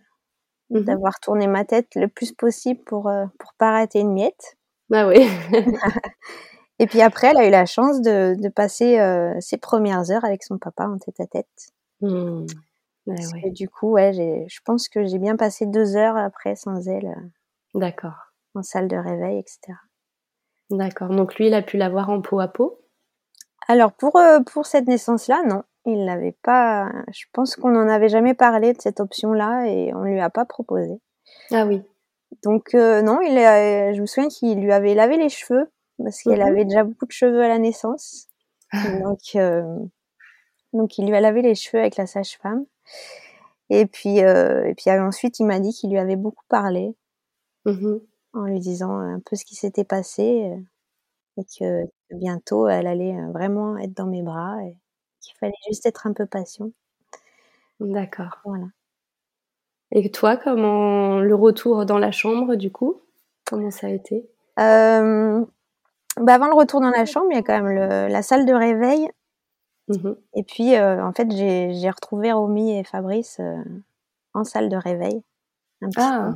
mmh 0.69 0.79
d'avoir 0.81 1.19
tourné 1.19 1.47
ma 1.47 1.63
tête 1.63 1.87
le 1.95 2.07
plus 2.07 2.31
possible 2.31 2.81
pour 2.83 3.07
euh, 3.07 3.25
pour 3.39 3.53
pas 3.53 3.71
rater 3.71 3.99
une 3.99 4.13
miette. 4.13 4.57
Bah 4.89 5.07
oui. 5.07 5.27
Et 6.79 6.87
puis 6.87 7.01
après, 7.01 7.27
elle 7.27 7.37
a 7.37 7.47
eu 7.47 7.51
la 7.51 7.65
chance 7.65 8.01
de, 8.01 8.35
de 8.37 8.49
passer 8.49 8.99
ses 9.39 9.57
premières 9.57 10.11
heures 10.11 10.25
avec 10.25 10.43
son 10.43 10.57
papa 10.57 10.85
en 10.85 10.97
tête 10.97 11.21
à 11.21 11.25
tête. 11.25 11.71
Mmh. 12.01 12.47
Et 13.43 13.51
du 13.51 13.69
coup, 13.69 13.91
ouais, 13.91 14.45
je 14.47 14.59
pense 14.65 14.89
que 14.89 15.05
j'ai 15.05 15.17
bien 15.17 15.37
passé 15.37 15.65
deux 15.65 15.95
heures 15.95 16.17
après 16.17 16.57
sans 16.57 16.87
elle. 16.87 17.15
D'accord. 17.73 18.33
En 18.55 18.63
salle 18.63 18.89
de 18.89 18.97
réveil, 18.97 19.39
etc. 19.39 19.77
D'accord. 20.71 21.09
Donc 21.09 21.35
lui, 21.35 21.47
il 21.47 21.53
a 21.53 21.61
pu 21.61 21.77
l'avoir 21.77 22.09
en 22.09 22.21
peau 22.21 22.39
à 22.39 22.47
peau? 22.47 22.79
Alors 23.67 23.91
pour, 23.93 24.15
euh, 24.17 24.39
pour 24.41 24.65
cette 24.65 24.87
naissance-là, 24.87 25.43
non. 25.47 25.63
Il 25.85 26.05
l'avait 26.05 26.35
pas. 26.41 26.91
Je 27.11 27.25
pense 27.31 27.55
qu'on 27.55 27.69
n'en 27.69 27.87
avait 27.87 28.09
jamais 28.09 28.33
parlé 28.33 28.73
de 28.73 28.81
cette 28.81 28.99
option-là 28.99 29.67
et 29.67 29.93
on 29.93 30.03
lui 30.03 30.19
a 30.19 30.29
pas 30.29 30.45
proposé. 30.45 30.99
Ah 31.51 31.65
oui. 31.65 31.81
Donc 32.43 32.73
euh, 32.73 33.01
non, 33.01 33.19
il 33.21 33.35
je 33.35 34.01
me 34.01 34.05
souviens 34.05 34.29
qu'il 34.29 34.59
lui 34.59 34.71
avait 34.71 34.95
lavé 34.95 35.17
les 35.17 35.29
cheveux 35.29 35.71
parce 35.97 36.21
qu'elle 36.21 36.41
mhm. 36.41 36.47
avait 36.47 36.65
déjà 36.65 36.83
beaucoup 36.83 37.05
de 37.05 37.11
cheveux 37.11 37.43
à 37.43 37.47
la 37.47 37.59
naissance. 37.59 38.27
donc, 39.03 39.19
euh, 39.35 39.63
donc 40.73 40.97
il 40.97 41.07
lui 41.07 41.15
a 41.15 41.21
lavé 41.21 41.41
les 41.41 41.55
cheveux 41.55 41.79
avec 41.79 41.97
la 41.97 42.07
sage-femme. 42.07 42.65
Et 43.69 43.85
puis, 43.85 44.17
et 44.19 44.73
puis 44.77 44.91
ensuite, 44.91 45.39
il 45.39 45.45
m'a 45.45 45.59
dit 45.59 45.71
qu'il 45.71 45.89
lui 45.89 45.97
avait 45.97 46.15
beaucoup 46.15 46.45
parlé. 46.49 46.95
Mhm 47.65 47.99
en 48.35 48.45
lui 48.45 48.59
disant 48.59 48.99
un 48.99 49.19
peu 49.19 49.35
ce 49.35 49.45
qui 49.45 49.55
s'était 49.55 49.85
passé 49.85 50.51
et 51.37 51.43
que, 51.57 51.85
bientôt 52.11 52.67
elle 52.67 52.87
allait 52.87 53.17
vraiment 53.31 53.77
être 53.77 53.93
dans 53.93 54.05
mes 54.05 54.21
bras 54.21 54.57
et 54.63 54.77
qu'il 55.25 55.37
fallait 55.37 55.53
juste 55.67 55.85
être 55.85 56.07
un 56.07 56.13
peu 56.13 56.25
patient. 56.25 56.71
D'accord. 57.79 58.39
Voilà. 58.45 58.67
Et 59.91 60.09
toi, 60.11 60.37
comment 60.37 61.19
le 61.19 61.35
retour 61.35 61.85
dans 61.85 61.97
la 61.97 62.11
chambre 62.11 62.55
du 62.55 62.71
coup 62.71 63.01
Comment 63.45 63.71
ça 63.71 63.87
a 63.87 63.89
été? 63.91 64.27
Euh, 64.59 65.45
bah 66.19 66.33
Avant 66.33 66.47
le 66.47 66.55
retour 66.55 66.81
dans 66.81 66.89
la 66.89 67.05
chambre, 67.05 67.27
il 67.31 67.35
y 67.35 67.39
a 67.39 67.43
quand 67.43 67.61
même 67.61 68.09
la 68.09 68.21
salle 68.21 68.45
de 68.45 68.53
réveil. 68.53 69.09
Mmh 69.87 70.13
et 70.33 70.43
puis, 70.43 70.79
en 70.79 71.13
fait, 71.13 71.29
j'ai 71.31 71.89
retrouvé 71.89 72.31
Romy 72.31 72.79
et 72.79 72.83
Fabrice 72.83 73.39
en 74.33 74.43
salle 74.43 74.69
de 74.69 74.77
réveil. 74.77 75.23
ah, 75.97 76.33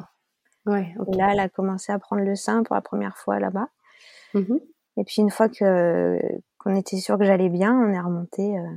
là, 0.66 1.30
elle 1.32 1.40
a 1.40 1.50
commencé 1.50 1.92
à 1.92 2.00
prendre 2.00 2.22
le 2.22 2.36
sein 2.36 2.64
pour 2.64 2.76
la 2.76 2.82
première 2.82 3.18
fois 3.18 3.40
là-bas. 3.40 3.70
Mmh 4.34 4.58
et 4.98 5.06
puis 5.06 5.22
une 5.22 5.32
fois 5.32 5.48
que 5.48 6.20
qu'on 6.60 6.76
était 6.76 6.98
sûr 6.98 7.18
que 7.18 7.26
j'allais 7.26 7.50
bien, 7.50 7.74
on 7.74 7.92
est 7.92 8.00
remonté, 8.00 8.58
euh, 8.58 8.76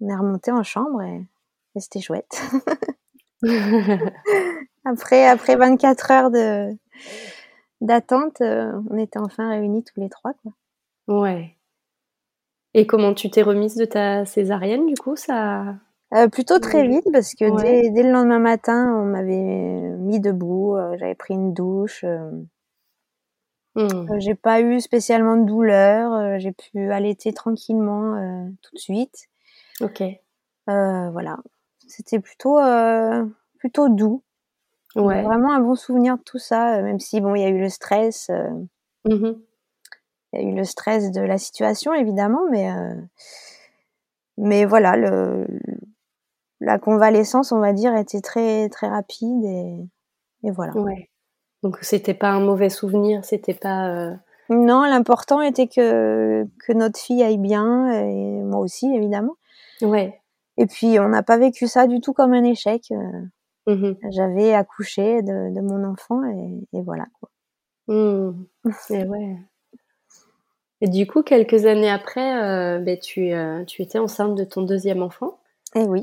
on 0.00 0.08
est 0.08 0.16
remonté 0.16 0.50
en 0.50 0.62
chambre 0.62 1.02
et, 1.02 1.26
c'était 1.76 2.00
chouette. 2.00 2.42
après 4.84 5.26
après 5.26 5.56
24 5.56 6.10
heures 6.10 6.30
de 6.30 6.76
d'attente, 7.80 8.40
euh, 8.40 8.72
on 8.90 8.98
était 8.98 9.18
enfin 9.18 9.50
réunis 9.50 9.84
tous 9.84 10.00
les 10.00 10.08
trois 10.08 10.32
quoi. 10.42 10.52
Ouais. 11.06 11.56
Et 12.74 12.86
comment 12.86 13.14
tu 13.14 13.30
t'es 13.30 13.42
remise 13.42 13.76
de 13.76 13.84
ta 13.84 14.24
césarienne 14.24 14.86
du 14.86 14.94
coup 14.94 15.16
ça 15.16 15.76
euh, 16.12 16.26
plutôt 16.28 16.58
très 16.58 16.88
vite 16.88 17.06
parce 17.12 17.36
que 17.36 17.62
dès, 17.62 17.88
dès, 17.90 18.02
le 18.02 18.10
lendemain 18.10 18.40
matin, 18.40 18.92
on 18.96 19.04
m'avait 19.04 19.96
mis 19.96 20.18
debout, 20.18 20.76
j'avais 20.98 21.14
pris 21.14 21.34
une 21.34 21.54
douche. 21.54 22.04
Euh, 23.80 24.02
mmh. 24.02 24.20
j'ai 24.20 24.34
pas 24.34 24.60
eu 24.60 24.80
spécialement 24.80 25.36
de 25.36 25.44
douleur, 25.44 26.38
j'ai 26.38 26.52
pu 26.52 26.90
allaiter 26.90 27.32
tranquillement 27.32 28.50
tout 28.62 28.74
de 28.74 28.80
suite. 28.80 29.28
Ok. 29.80 30.02
voilà, 30.66 31.38
c'était 31.86 32.20
plutôt 32.20 32.58
plutôt 33.58 33.88
doux. 33.88 34.22
Ouais. 34.96 35.22
Vraiment 35.22 35.52
un 35.52 35.60
bon 35.60 35.76
souvenir 35.76 36.18
de 36.18 36.22
tout 36.22 36.38
ça, 36.38 36.82
même 36.82 36.98
si 36.98 37.20
bon, 37.20 37.34
il 37.34 37.42
y 37.42 37.44
a 37.44 37.48
eu 37.48 37.60
le 37.60 37.68
stress. 37.68 38.30
Mmh 39.04 39.32
il 40.32 40.40
y 40.40 40.46
a 40.46 40.48
eu 40.48 40.54
le 40.54 40.62
stress 40.62 41.10
de 41.10 41.22
la 41.22 41.38
situation 41.38 41.92
évidemment, 41.92 42.42
mais 42.52 42.68
mais 44.40 44.64
voilà, 44.64 44.96
le, 44.96 45.46
la 46.60 46.78
convalescence, 46.78 47.52
on 47.52 47.60
va 47.60 47.72
dire, 47.72 47.94
était 47.94 48.22
très 48.22 48.68
très 48.70 48.88
rapide 48.88 49.44
et, 49.44 49.76
et 50.44 50.50
voilà. 50.50 50.72
Ouais. 50.76 51.09
Donc 51.62 51.78
c'était 51.82 52.14
pas 52.14 52.30
un 52.30 52.40
mauvais 52.40 52.68
souvenir, 52.68 53.24
c'était 53.24 53.54
pas. 53.54 53.88
Euh, 53.90 54.14
non, 54.48 54.82
l'important 54.82 55.40
était 55.40 55.68
que 55.68 56.44
que 56.66 56.72
notre 56.72 56.98
fille 56.98 57.22
aille 57.22 57.38
bien 57.38 57.90
et 57.92 58.42
moi 58.42 58.60
aussi 58.60 58.92
évidemment. 58.94 59.36
Ouais. 59.82 60.20
Et 60.56 60.66
puis 60.66 60.98
on 60.98 61.08
n'a 61.08 61.22
pas 61.22 61.38
vécu 61.38 61.66
ça 61.68 61.86
du 61.86 62.00
tout 62.00 62.12
comme 62.12 62.32
un 62.32 62.44
échec. 62.44 62.92
Euh, 62.92 63.26
mmh 63.66 63.94
j'avais 64.10 64.54
accouché 64.54 65.22
de, 65.22 65.54
de, 65.54 65.60
mon 65.60 65.84
enfant 65.84 66.24
et, 66.24 66.78
et 66.78 66.82
voilà 66.82 67.04
quoi. 67.20 67.28
Mmh. 67.88 68.46
et 68.90 69.04
ouais. 69.04 69.36
Et 70.80 70.88
du 70.88 71.06
coup, 71.06 71.22
quelques 71.22 71.66
années 71.66 71.90
après, 71.90 72.42
euh, 72.42 72.78
ben, 72.78 72.98
tu, 72.98 73.32
euh, 73.32 73.64
tu 73.64 73.82
étais 73.82 73.98
enceinte 73.98 74.34
de 74.34 74.44
ton 74.44 74.62
deuxième 74.62 75.02
enfant. 75.02 75.38
Et 75.74 75.80
eh 75.80 75.84
oui. 75.84 76.02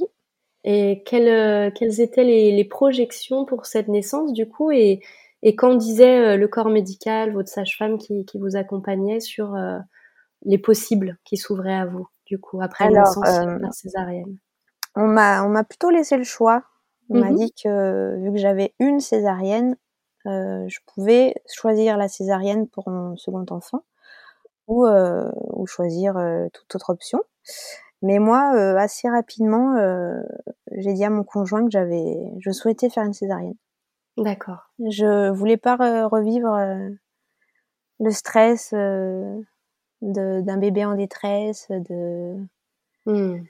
Et 0.63 1.03
quelles, 1.05 1.27
euh, 1.27 1.71
quelles 1.71 1.99
étaient 2.01 2.23
les, 2.23 2.51
les, 2.51 2.65
projections 2.65 3.45
pour 3.45 3.65
cette 3.65 3.87
naissance 3.87 4.33
du 4.33 4.47
coup 4.47 4.71
et, 4.71 5.01
et 5.43 5.55
quand 5.55 5.75
disait 5.75 6.33
euh, 6.33 6.37
le 6.37 6.47
corps 6.47 6.69
médical, 6.69 7.33
votre 7.33 7.49
sage-femme 7.49 7.97
qui, 7.97 8.25
qui, 8.25 8.39
vous 8.39 8.55
accompagnait 8.55 9.19
sur 9.19 9.55
euh, 9.55 9.77
les 10.45 10.57
possibles 10.57 11.17
qui 11.23 11.37
s'ouvraient 11.37 11.75
à 11.75 11.85
vous 11.85 12.07
du 12.25 12.39
coup 12.39 12.61
après 12.61 12.89
la 12.89 13.01
naissance 13.01 13.23
par 13.23 13.73
césarienne? 13.73 14.37
On 14.95 15.07
m'a 15.07 15.63
plutôt 15.63 15.89
laissé 15.89 16.17
le 16.17 16.23
choix. 16.23 16.63
On 17.09 17.19
m'a 17.19 17.31
mmh 17.31 17.35
dit 17.35 17.53
que 17.63 18.17
vu 18.21 18.31
que 18.33 18.37
j'avais 18.37 18.73
une 18.79 18.99
césarienne, 18.99 19.77
je 20.25 20.77
pouvais 20.87 21.35
choisir 21.53 21.97
la 21.97 22.09
césarienne 22.09 22.67
pour 22.67 22.89
mon 22.89 23.15
second 23.15 23.45
enfant 23.49 23.83
ou, 24.67 24.85
ou 24.87 25.67
choisir 25.67 26.15
toute 26.51 26.75
autre 26.75 26.89
option. 26.89 27.21
Mais 28.01 28.19
moi, 28.19 28.53
euh, 28.55 28.77
assez 28.77 29.09
rapidement, 29.09 29.75
euh, 29.75 30.21
j'ai 30.71 30.93
dit 30.93 31.03
à 31.03 31.09
mon 31.09 31.23
conjoint 31.23 31.63
que 31.63 31.71
j'avais, 31.71 32.15
je 32.39 32.51
souhaitais 32.51 32.89
faire 32.89 33.03
une 33.03 33.13
césarienne. 33.13 33.55
D'accord. 34.17 34.69
Je 34.79 35.29
voulais 35.29 35.57
pas 35.57 35.75
revivre 36.07 36.53
euh, 36.53 36.89
le 37.99 38.11
stress 38.11 38.73
d'un 40.01 40.57
bébé 40.57 40.85
en 40.85 40.95
détresse, 40.95 41.67
de. 41.69 42.35
Mmh. 43.05 43.43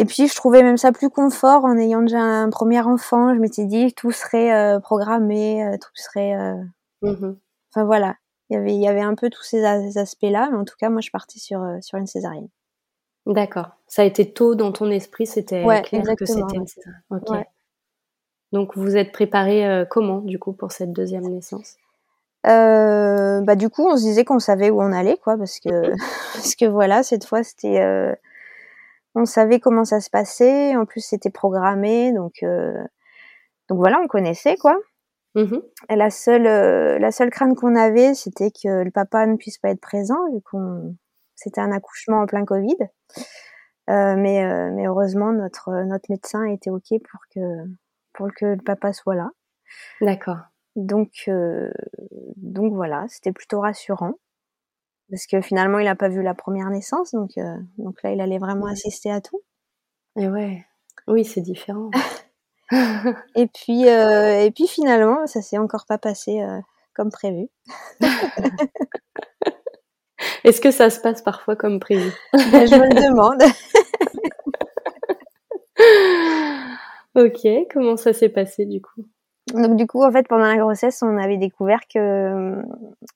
Et 0.00 0.04
puis 0.04 0.28
je 0.28 0.34
trouvais 0.34 0.62
même 0.62 0.76
ça 0.76 0.92
plus 0.92 1.10
confort 1.10 1.64
en 1.64 1.76
ayant 1.76 2.02
déjà 2.02 2.20
un 2.20 2.50
premier 2.50 2.80
enfant. 2.80 3.34
Je 3.34 3.40
m'étais 3.40 3.64
dit 3.64 3.92
tout 3.94 4.12
serait 4.12 4.80
programmé, 4.80 5.76
tout 5.80 5.90
serait. 5.94 6.54
Mmh 7.02 7.36
enfin 7.70 7.84
voilà, 7.84 8.16
il 8.48 8.54
y 8.54 8.56
avait 8.56 8.74
il 8.74 8.80
y 8.80 8.88
avait 8.88 9.02
un 9.02 9.14
peu 9.14 9.28
tous 9.28 9.42
ces, 9.42 9.64
aspects-là, 9.64 10.48
mais 10.50 10.56
en 10.56 10.64
tout 10.64 10.76
cas 10.78 10.88
moi 10.88 11.00
je 11.00 11.10
partais 11.10 11.38
sur 11.38 11.62
sur 11.80 11.98
une 11.98 12.06
césarienne. 12.06 12.48
D'accord. 13.26 13.70
Ça 13.86 14.02
a 14.02 14.04
été 14.06 14.32
tôt 14.32 14.54
dans 14.54 14.72
ton 14.72 14.90
esprit, 14.90 15.26
c'était 15.26 15.62
clair 15.84 16.16
que 16.16 16.24
c'était 16.24 16.56
une 16.56 16.64
Ok. 17.10 17.28
Donc 18.52 18.76
vous 18.76 18.96
êtes 18.96 19.12
préparé 19.12 19.66
euh, 19.66 19.84
comment 19.84 20.20
du 20.20 20.38
coup 20.38 20.52
pour 20.52 20.72
cette 20.72 20.92
deuxième 20.92 21.26
naissance? 21.28 21.76
Euh, 22.46 23.40
Bah 23.42 23.56
du 23.56 23.68
coup 23.68 23.86
on 23.86 23.96
se 23.96 24.02
disait 24.02 24.24
qu'on 24.24 24.38
savait 24.38 24.70
où 24.70 24.80
on 24.80 24.92
allait 24.92 25.18
quoi 25.18 25.36
parce 25.36 25.60
que 25.60 25.68
parce 26.34 26.54
que 26.54 26.64
voilà 26.64 27.02
cette 27.02 27.24
fois 27.24 27.42
c'était 27.42 27.80
euh, 27.80 28.14
on 29.14 29.26
savait 29.26 29.60
comment 29.60 29.84
ça 29.84 30.00
se 30.00 30.08
passait 30.08 30.76
en 30.76 30.86
plus 30.86 31.00
c'était 31.00 31.30
programmé 31.30 32.12
donc 32.12 32.44
donc 33.68 33.78
voilà 33.78 33.98
on 34.02 34.06
connaissait 34.06 34.56
quoi. 34.56 34.78
Et 35.90 35.96
la 35.96 36.10
seule 36.10 36.44
la 37.00 37.12
seule 37.12 37.30
crainte 37.30 37.56
qu'on 37.56 37.76
avait 37.76 38.14
c'était 38.14 38.50
que 38.50 38.82
le 38.82 38.90
papa 38.90 39.26
ne 39.26 39.36
puisse 39.36 39.58
pas 39.58 39.70
être 39.70 39.80
présent 39.80 40.18
vu 40.32 40.40
qu'on 40.40 40.94
c'était 41.34 41.60
un 41.60 41.72
accouchement 41.72 42.20
en 42.22 42.26
plein 42.26 42.44
Covid. 42.44 42.76
Mais, 43.88 44.70
mais 44.72 44.86
heureusement, 44.86 45.32
notre, 45.32 45.70
notre 45.84 46.10
médecin 46.10 46.44
été 46.44 46.68
OK 46.68 46.88
pour 47.10 47.20
que, 47.34 47.40
pour 48.18 48.28
que 48.34 48.44
le 48.46 48.62
papa 48.62 48.92
soit 48.92 49.14
là. 49.14 49.30
D'accord. 50.00 50.38
Donc, 50.74 51.24
euh, 51.28 51.70
donc 52.36 52.74
voilà, 52.74 53.06
c'était 53.08 53.32
plutôt 53.32 53.60
rassurant. 53.60 54.14
Parce 55.08 55.26
que 55.26 55.40
finalement, 55.40 55.78
il 55.78 55.84
n'a 55.84 55.94
pas 55.94 56.08
vu 56.08 56.20
la 56.22 56.34
première 56.34 56.68
naissance. 56.68 57.12
Donc, 57.12 57.30
donc 57.78 58.02
là, 58.02 58.10
il 58.12 58.20
allait 58.20 58.38
vraiment 58.38 58.66
assister 58.66 59.10
à 59.10 59.22
tout. 59.22 59.40
Et 60.16 60.28
ouais. 60.28 60.66
Oui, 61.06 61.24
c'est 61.24 61.40
différent. 61.40 61.90
et 63.34 63.46
puis, 63.46 63.84
et 63.86 64.50
puis 64.54 64.66
finalement, 64.66 65.26
ça 65.26 65.40
s'est 65.40 65.56
encore 65.56 65.86
pas 65.86 65.96
passé 65.96 66.44
comme 66.92 67.10
prévu. 67.10 67.48
Est-ce 70.44 70.60
que 70.60 70.70
ça 70.70 70.90
se 70.90 71.00
passe 71.00 71.22
parfois 71.22 71.56
comme 71.56 71.80
prévu? 71.80 72.12
Je 72.34 72.78
me 72.78 72.88
le 72.88 73.08
demande. 73.08 73.42
ok, 77.18 77.68
comment 77.72 77.96
ça 77.96 78.12
s'est 78.12 78.28
passé 78.28 78.66
du 78.66 78.80
coup? 78.80 79.04
Donc 79.54 79.76
du 79.76 79.86
coup, 79.86 80.02
en 80.04 80.10
fait, 80.10 80.26
pendant 80.28 80.46
la 80.46 80.56
grossesse, 80.56 81.02
on 81.02 81.16
avait 81.16 81.38
découvert 81.38 81.80
que 81.92 81.98
euh, 81.98 82.62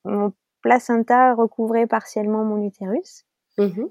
mon 0.05 0.33
placenta 0.63 1.35
recouvrait 1.35 1.87
partiellement 1.87 2.45
mon 2.45 2.63
utérus. 2.65 3.25
Mmh 3.59 3.85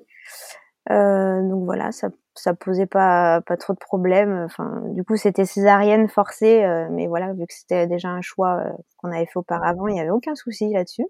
donc 0.90 1.64
voilà, 1.66 1.92
ça 1.92 2.10
ça 2.36 2.54
posait 2.54 2.88
pas 2.88 3.42
pas 3.42 3.56
trop 3.56 3.74
de 3.74 3.80
problèmes. 3.80 4.44
Enfin, 4.46 4.82
du 4.88 5.04
coup, 5.04 5.16
c'était 5.16 5.46
césarienne 5.46 6.10
forcée, 6.10 6.66
mais 6.92 7.08
voilà, 7.08 7.34
vu 7.34 7.46
que 7.46 7.54
c'était 7.54 7.88
déjà 7.88 8.10
un 8.10 8.22
choix 8.22 8.64
qu'on 8.98 9.12
avait 9.12 9.26
fait 9.28 9.38
auparavant, 9.38 9.88
il 9.88 9.96
y 9.96 10.00
avait 10.00 10.10
aucun 10.10 10.36
souci 10.36 10.70
là-dessus. 10.74 11.06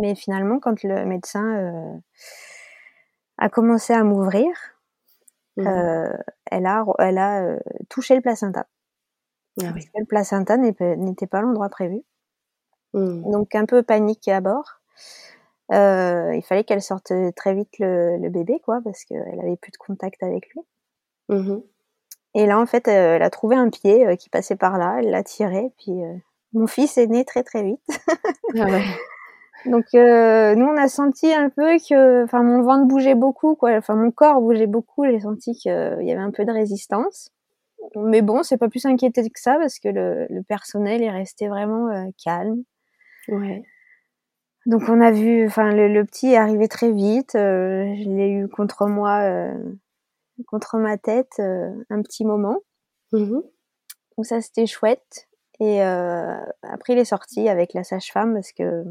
Mais 0.00 0.14
finalement, 0.14 0.60
quand 0.60 0.82
le 0.82 1.06
médecin 1.06 2.00
a 3.38 3.48
commencé 3.48 3.92
à 3.92 4.04
m'ouvrir, 4.04 4.75
mmh 5.56 6.12
elle 6.50 6.66
a 6.66 6.84
elle 6.98 7.18
a 7.18 7.58
touché 7.88 8.14
le 8.14 8.20
placenta. 8.20 8.66
Ah 9.62 9.72
le 9.72 10.04
placenta 10.04 10.56
n'était 10.56 11.26
pas 11.26 11.40
l'endroit 11.40 11.68
prévu. 11.68 12.02
Mmh. 12.92 13.30
Donc 13.30 13.54
un 13.54 13.66
peu 13.66 13.82
panique 13.82 14.28
à 14.28 14.40
bord. 14.40 14.80
Euh, 15.72 16.32
il 16.34 16.42
fallait 16.42 16.64
qu'elle 16.64 16.82
sorte 16.82 17.12
très 17.34 17.54
vite 17.54 17.78
le, 17.78 18.28
bébé, 18.28 18.60
quoi, 18.64 18.80
parce 18.84 19.04
qu'elle 19.04 19.40
avait 19.40 19.56
plus 19.56 19.72
de 19.72 19.76
contact 19.76 20.22
avec 20.22 20.48
lui. 20.50 20.60
Mmh 21.28 21.58
Et 22.34 22.46
là, 22.46 22.58
en 22.58 22.66
fait, 22.66 22.86
elle 22.88 23.22
a 23.22 23.30
trouvé 23.30 23.56
un 23.56 23.70
pied 23.70 24.06
euh, 24.06 24.16
qui 24.16 24.28
passait 24.28 24.56
par 24.56 24.78
là, 24.78 24.98
elle 25.00 25.10
l'a 25.10 25.24
tiré, 25.24 25.72
puis 25.78 26.04
euh, 26.04 26.14
mon 26.52 26.66
fils 26.66 26.96
est 26.98 27.08
né 27.08 27.24
très 27.24 27.42
très 27.42 27.62
vite. 27.62 27.82
ah 28.58 28.64
ouais. 28.64 28.84
Donc 29.66 29.84
nous, 29.92 30.66
on 30.66 30.76
a 30.76 30.88
senti 30.88 31.32
un 31.32 31.50
peu 31.50 31.76
que, 31.78 32.24
enfin, 32.24 32.42
mon 32.42 32.62
ventre 32.62 32.86
bougeait 32.86 33.14
beaucoup, 33.14 33.54
quoi. 33.54 33.72
Enfin, 33.72 33.96
mon 33.96 34.10
corps 34.10 34.40
bougeait 34.40 34.66
beaucoup. 34.66 35.04
J'ai 35.04 35.20
senti 35.20 35.52
qu'il 35.54 35.72
y 35.72 36.12
avait 36.12 36.20
un 36.20 36.30
peu 36.30 36.44
de 36.44 36.52
résistance 36.52 37.30
mais 37.94 38.22
bon, 38.22 38.42
c'est 38.42 38.56
pas 38.56 38.68
plus 38.68 38.84
inquiété 38.86 39.22
que 39.22 39.40
ça 39.40 39.56
parce 39.58 39.78
que 39.78 39.88
le, 39.88 40.26
le 40.28 40.42
personnel 40.42 41.02
est 41.02 41.10
resté 41.10 41.48
vraiment 41.48 41.88
euh, 41.88 42.06
calme. 42.22 42.62
Ouais. 43.28 43.62
Donc 44.66 44.82
on 44.88 45.00
a 45.00 45.12
vu, 45.12 45.46
enfin 45.46 45.72
le, 45.72 45.88
le, 45.88 46.04
petit 46.04 46.32
est 46.32 46.36
arrivé 46.36 46.68
très 46.68 46.90
vite. 46.90 47.34
Euh, 47.34 47.94
je 47.96 48.08
l'ai 48.10 48.30
eu 48.30 48.48
contre 48.48 48.86
moi, 48.86 49.20
euh, 49.22 49.54
contre 50.46 50.78
ma 50.78 50.98
tête, 50.98 51.38
un 51.38 52.02
petit 52.02 52.24
moment. 52.24 52.60
Mmh 53.12 53.40
Donc 54.16 54.26
ça 54.26 54.40
c'était 54.40 54.66
chouette. 54.66 55.28
Et 55.60 55.80
après 55.80 56.92
il 56.92 56.98
est 56.98 57.06
sorti 57.06 57.48
avec 57.48 57.72
la 57.72 57.82
sage-femme 57.82 58.34
parce 58.34 58.52
que 58.52 58.84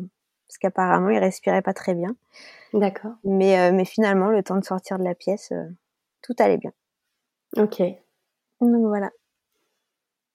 parce 0.48 0.58
qu'apparemment 0.60 1.10
il 1.10 1.20
respirait 1.20 1.62
pas 1.62 1.74
très 1.74 1.94
bien. 1.94 2.16
D'accord. 2.74 3.14
Mais 3.24 3.72
mais 3.72 3.86
finalement 3.86 4.30
le 4.30 4.44
temps 4.44 4.58
de 4.58 4.66
sortir 4.66 5.00
de 5.00 5.04
la 5.04 5.16
pièce, 5.16 5.54
tout 6.22 6.36
allait 6.40 6.58
bien. 6.58 6.72
Ok. 7.58 7.82
Donc 8.62 8.88
voilà. 8.88 9.12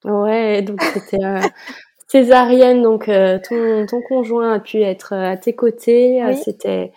Ouais, 0.05 0.61
donc 0.61 0.81
c'était 0.81 1.23
euh, 1.23 1.39
césarienne, 2.07 2.81
donc 2.81 3.07
euh, 3.07 3.39
ton, 3.47 3.85
ton, 3.85 4.01
conjoint 4.01 4.53
a 4.53 4.59
pu 4.59 4.81
être 4.81 5.13
euh, 5.13 5.31
à 5.31 5.37
tes 5.37 5.55
côtés. 5.55 6.21
C'était 6.43 6.91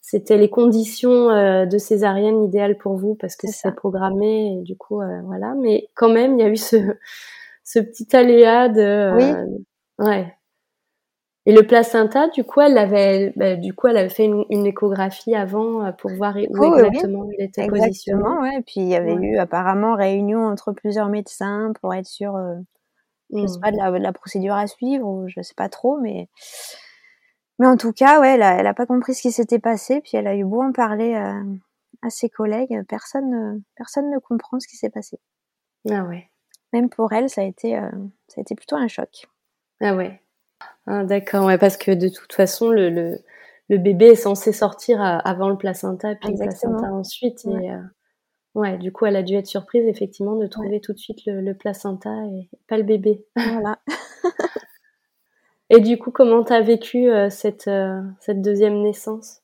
c'était 0.00 0.36
les 0.36 0.50
conditions 0.50 1.28
de 1.64 1.78
césarienne 1.78 2.44
idéales 2.44 2.76
pour 2.76 2.94
vous 2.94 3.14
parce 3.14 3.36
que 3.36 3.46
c'est 3.46 3.74
programmé 3.74 4.58
et 4.58 4.62
du 4.62 4.76
coup 4.76 5.00
voilà. 5.24 5.54
Mais 5.58 5.88
quand 5.94 6.10
même, 6.10 6.38
il 6.38 6.42
y 6.42 6.44
a 6.44 6.50
eu 6.50 6.56
ce 6.56 6.76
ce 7.64 7.78
petit 7.78 8.14
aléa 8.14 8.68
de 8.68 9.14
oui. 9.16 10.06
ouais 10.06 10.34
et 11.46 11.52
le 11.52 11.66
placenta, 11.66 12.28
du 12.28 12.42
coup, 12.42 12.60
elle 12.60 12.78
avait, 12.78 13.32
bah, 13.36 13.56
du 13.56 13.74
coup, 13.74 13.88
elle 13.88 13.98
avait 13.98 14.08
fait 14.08 14.24
une, 14.24 14.66
échographie 14.66 15.34
avant 15.34 15.84
euh, 15.84 15.92
pour 15.92 16.10
voir 16.12 16.36
où 16.36 16.64
exactement 16.74 17.28
il 17.38 17.44
était 17.44 17.66
positionné. 17.66 18.22
Ouais. 18.22 18.56
Et 18.58 18.62
puis 18.62 18.80
il 18.80 18.88
y 18.88 18.96
avait 18.96 19.14
eu 19.14 19.36
apparemment 19.36 19.94
réunion 19.94 20.46
entre 20.46 20.72
plusieurs 20.72 21.08
médecins 21.08 21.72
pour 21.80 21.92
être 21.94 22.06
sûr, 22.06 22.34
euh, 22.34 22.54
je 23.34 23.46
sais 23.46 23.58
mmh. 23.58 23.60
pas 23.60 23.72
de 23.72 23.98
la, 23.98 24.12
procédure 24.12 24.54
à 24.54 24.66
suivre 24.66 25.06
ou 25.06 25.28
je 25.28 25.42
sais 25.42 25.54
pas 25.54 25.68
trop, 25.68 25.98
mais 25.98 26.28
mais 27.58 27.66
en 27.66 27.76
tout 27.76 27.92
cas, 27.92 28.20
ouais, 28.20 28.34
elle 28.34 28.42
a, 28.42 28.56
elle 28.58 28.66
a 28.66 28.74
pas 28.74 28.86
compris 28.86 29.14
ce 29.14 29.22
qui 29.22 29.30
s'était 29.30 29.60
passé. 29.60 30.00
Puis 30.00 30.12
elle 30.14 30.26
a 30.26 30.34
eu 30.34 30.44
beau 30.44 30.62
en 30.62 30.72
parler 30.72 31.14
à, 31.14 31.36
à 32.02 32.10
ses 32.10 32.28
collègues, 32.28 32.82
personne, 32.88 33.62
personne 33.76 34.10
ne 34.10 34.18
comprend 34.18 34.58
ce 34.60 34.66
qui 34.66 34.76
s'est 34.76 34.90
passé. 34.90 35.18
Ah 35.90 36.04
ouais. 36.04 36.30
Même 36.72 36.88
pour 36.88 37.12
elle, 37.12 37.30
ça 37.30 37.42
a 37.42 37.44
été, 37.44 37.76
euh, 37.78 37.90
ça 38.28 38.38
a 38.38 38.40
été 38.40 38.54
plutôt 38.54 38.76
un 38.76 38.88
choc. 38.88 39.26
Ah 39.80 39.94
ouais. 39.94 40.20
Ah, 40.86 41.04
d'accord, 41.04 41.46
ouais, 41.46 41.58
parce 41.58 41.76
que 41.76 41.90
de 41.90 42.08
toute 42.08 42.32
façon, 42.32 42.68
le, 42.68 42.90
le, 42.90 43.18
le, 43.70 43.78
bébé 43.78 44.08
est 44.08 44.14
censé 44.16 44.52
sortir 44.52 45.00
avant 45.00 45.48
le 45.48 45.56
placenta, 45.56 46.14
puis 46.14 46.30
le 46.30 46.38
placenta 46.38 46.92
ensuite. 46.92 47.44
Et, 47.46 47.70
euh, 47.70 47.80
ouais, 48.54 48.76
du 48.76 48.92
coup, 48.92 49.06
elle 49.06 49.16
a 49.16 49.22
dû 49.22 49.34
être 49.34 49.46
surprise, 49.46 49.86
effectivement, 49.86 50.36
de 50.36 50.46
trouver 50.46 50.80
tout 50.80 50.92
de 50.92 50.98
suite 50.98 51.24
le, 51.26 51.40
le, 51.40 51.54
placenta 51.54 52.10
et 52.26 52.50
pas 52.68 52.76
le 52.76 52.82
bébé. 52.82 53.24
Voilà. 53.34 53.78
et 55.70 55.80
du 55.80 55.98
coup, 55.98 56.10
comment 56.10 56.44
tu 56.44 56.52
as 56.52 56.60
vécu 56.60 57.10
euh, 57.10 57.30
cette, 57.30 57.68
euh, 57.68 58.02
cette 58.20 58.42
deuxième 58.42 58.82
naissance? 58.82 59.40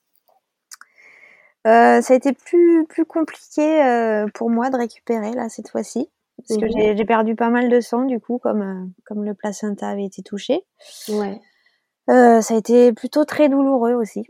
Ça 1.65 1.99
a 1.99 2.15
été 2.15 2.33
plus, 2.33 2.87
plus 2.87 3.05
compliqué 3.05 4.25
pour 4.33 4.49
moi 4.49 4.71
de 4.71 4.77
récupérer, 4.77 5.33
là, 5.33 5.51
cette 5.51 5.69
fois-ci. 5.69 6.09
Parce 6.49 6.61
que 6.61 6.67
mmh 6.67 6.97
j'ai 6.97 7.05
perdu 7.05 7.35
pas 7.35 7.51
mal 7.51 7.69
de 7.69 7.81
sang, 7.81 8.05
du 8.05 8.21
coup, 8.21 8.39
comme, 8.39 8.63
euh, 8.63 8.87
comme 9.05 9.25
le 9.25 9.35
placenta 9.35 9.89
avait 9.89 10.05
été 10.05 10.23
touché. 10.23 10.65
Ouais. 11.09 11.41
Euh, 12.09 12.41
ça 12.41 12.55
a 12.55 12.57
été 12.57 12.93
plutôt 12.93 13.25
très 13.25 13.49
douloureux 13.49 13.95
aussi. 13.95 14.25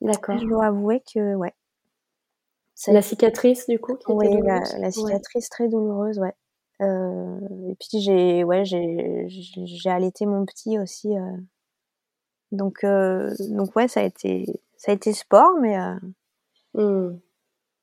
D'accord. 0.00 0.38
Je 0.38 0.46
dois 0.46 0.66
avouer 0.66 1.02
que, 1.12 1.34
ouais. 1.34 1.54
la 2.88 3.02
cicatrice, 3.02 3.66
du 3.66 3.78
coup 3.78 3.96
Oui, 4.08 4.28
la, 4.42 4.60
la, 4.78 4.90
cicatrice 4.90 5.48
très 5.48 5.68
douloureuse, 5.68 6.18
ouais. 6.18 6.34
Euh, 6.82 7.38
et 7.70 7.74
puis 7.76 8.00
j'ai 8.00 8.44
ouais, 8.44 8.64
j'ai 8.66 9.90
allaité 9.90 10.26
mon 10.26 10.44
petit 10.44 10.78
aussi. 10.78 11.16
Euh. 11.16 11.36
Donc, 12.52 12.84
donc 12.84 13.74
ouais, 13.74 13.88
ça 13.88 14.00
a 14.00 14.02
été, 14.04 14.46
ça 14.76 14.92
a 14.92 14.94
été 14.94 15.12
sport, 15.12 15.54
mais, 15.60 15.76
mmh. 16.74 17.18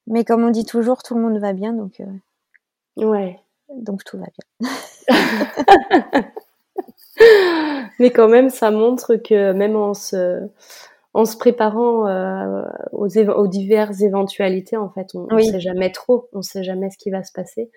mais 0.07 0.23
comme 0.23 0.43
on 0.43 0.51
dit 0.51 0.65
toujours, 0.65 1.03
tout 1.03 1.15
le 1.15 1.21
monde 1.21 1.39
va 1.39 1.53
bien. 1.53 1.73
Donc, 1.73 2.01
ouais 2.97 3.42
donc 3.77 4.03
tout 4.03 4.17
va 4.17 4.25
bien. 4.59 4.69
Mais 7.99 8.12
quand 8.12 8.27
même, 8.27 8.49
ça 8.49 8.71
montre 8.71 9.15
que 9.15 9.53
même 9.53 9.75
en 9.75 9.93
se, 9.93 10.41
en 11.13 11.25
se 11.25 11.38
préparant 11.38 12.07
euh, 12.07 12.63
aux, 12.91 13.07
aux, 13.17 13.47
diverses 13.47 14.01
éventualités, 14.01 14.77
en 14.77 14.89
fait, 14.89 15.07
on 15.13 15.27
ne 15.33 15.41
sait 15.41 15.59
jamais 15.59 15.91
trop, 15.91 16.27
on 16.33 16.39
ne 16.39 16.43
sait 16.43 16.63
jamais 16.63 16.89
ce 16.89 16.97
qui 16.97 17.12
va 17.12 17.23
se 17.23 17.31
passer. 17.31 17.69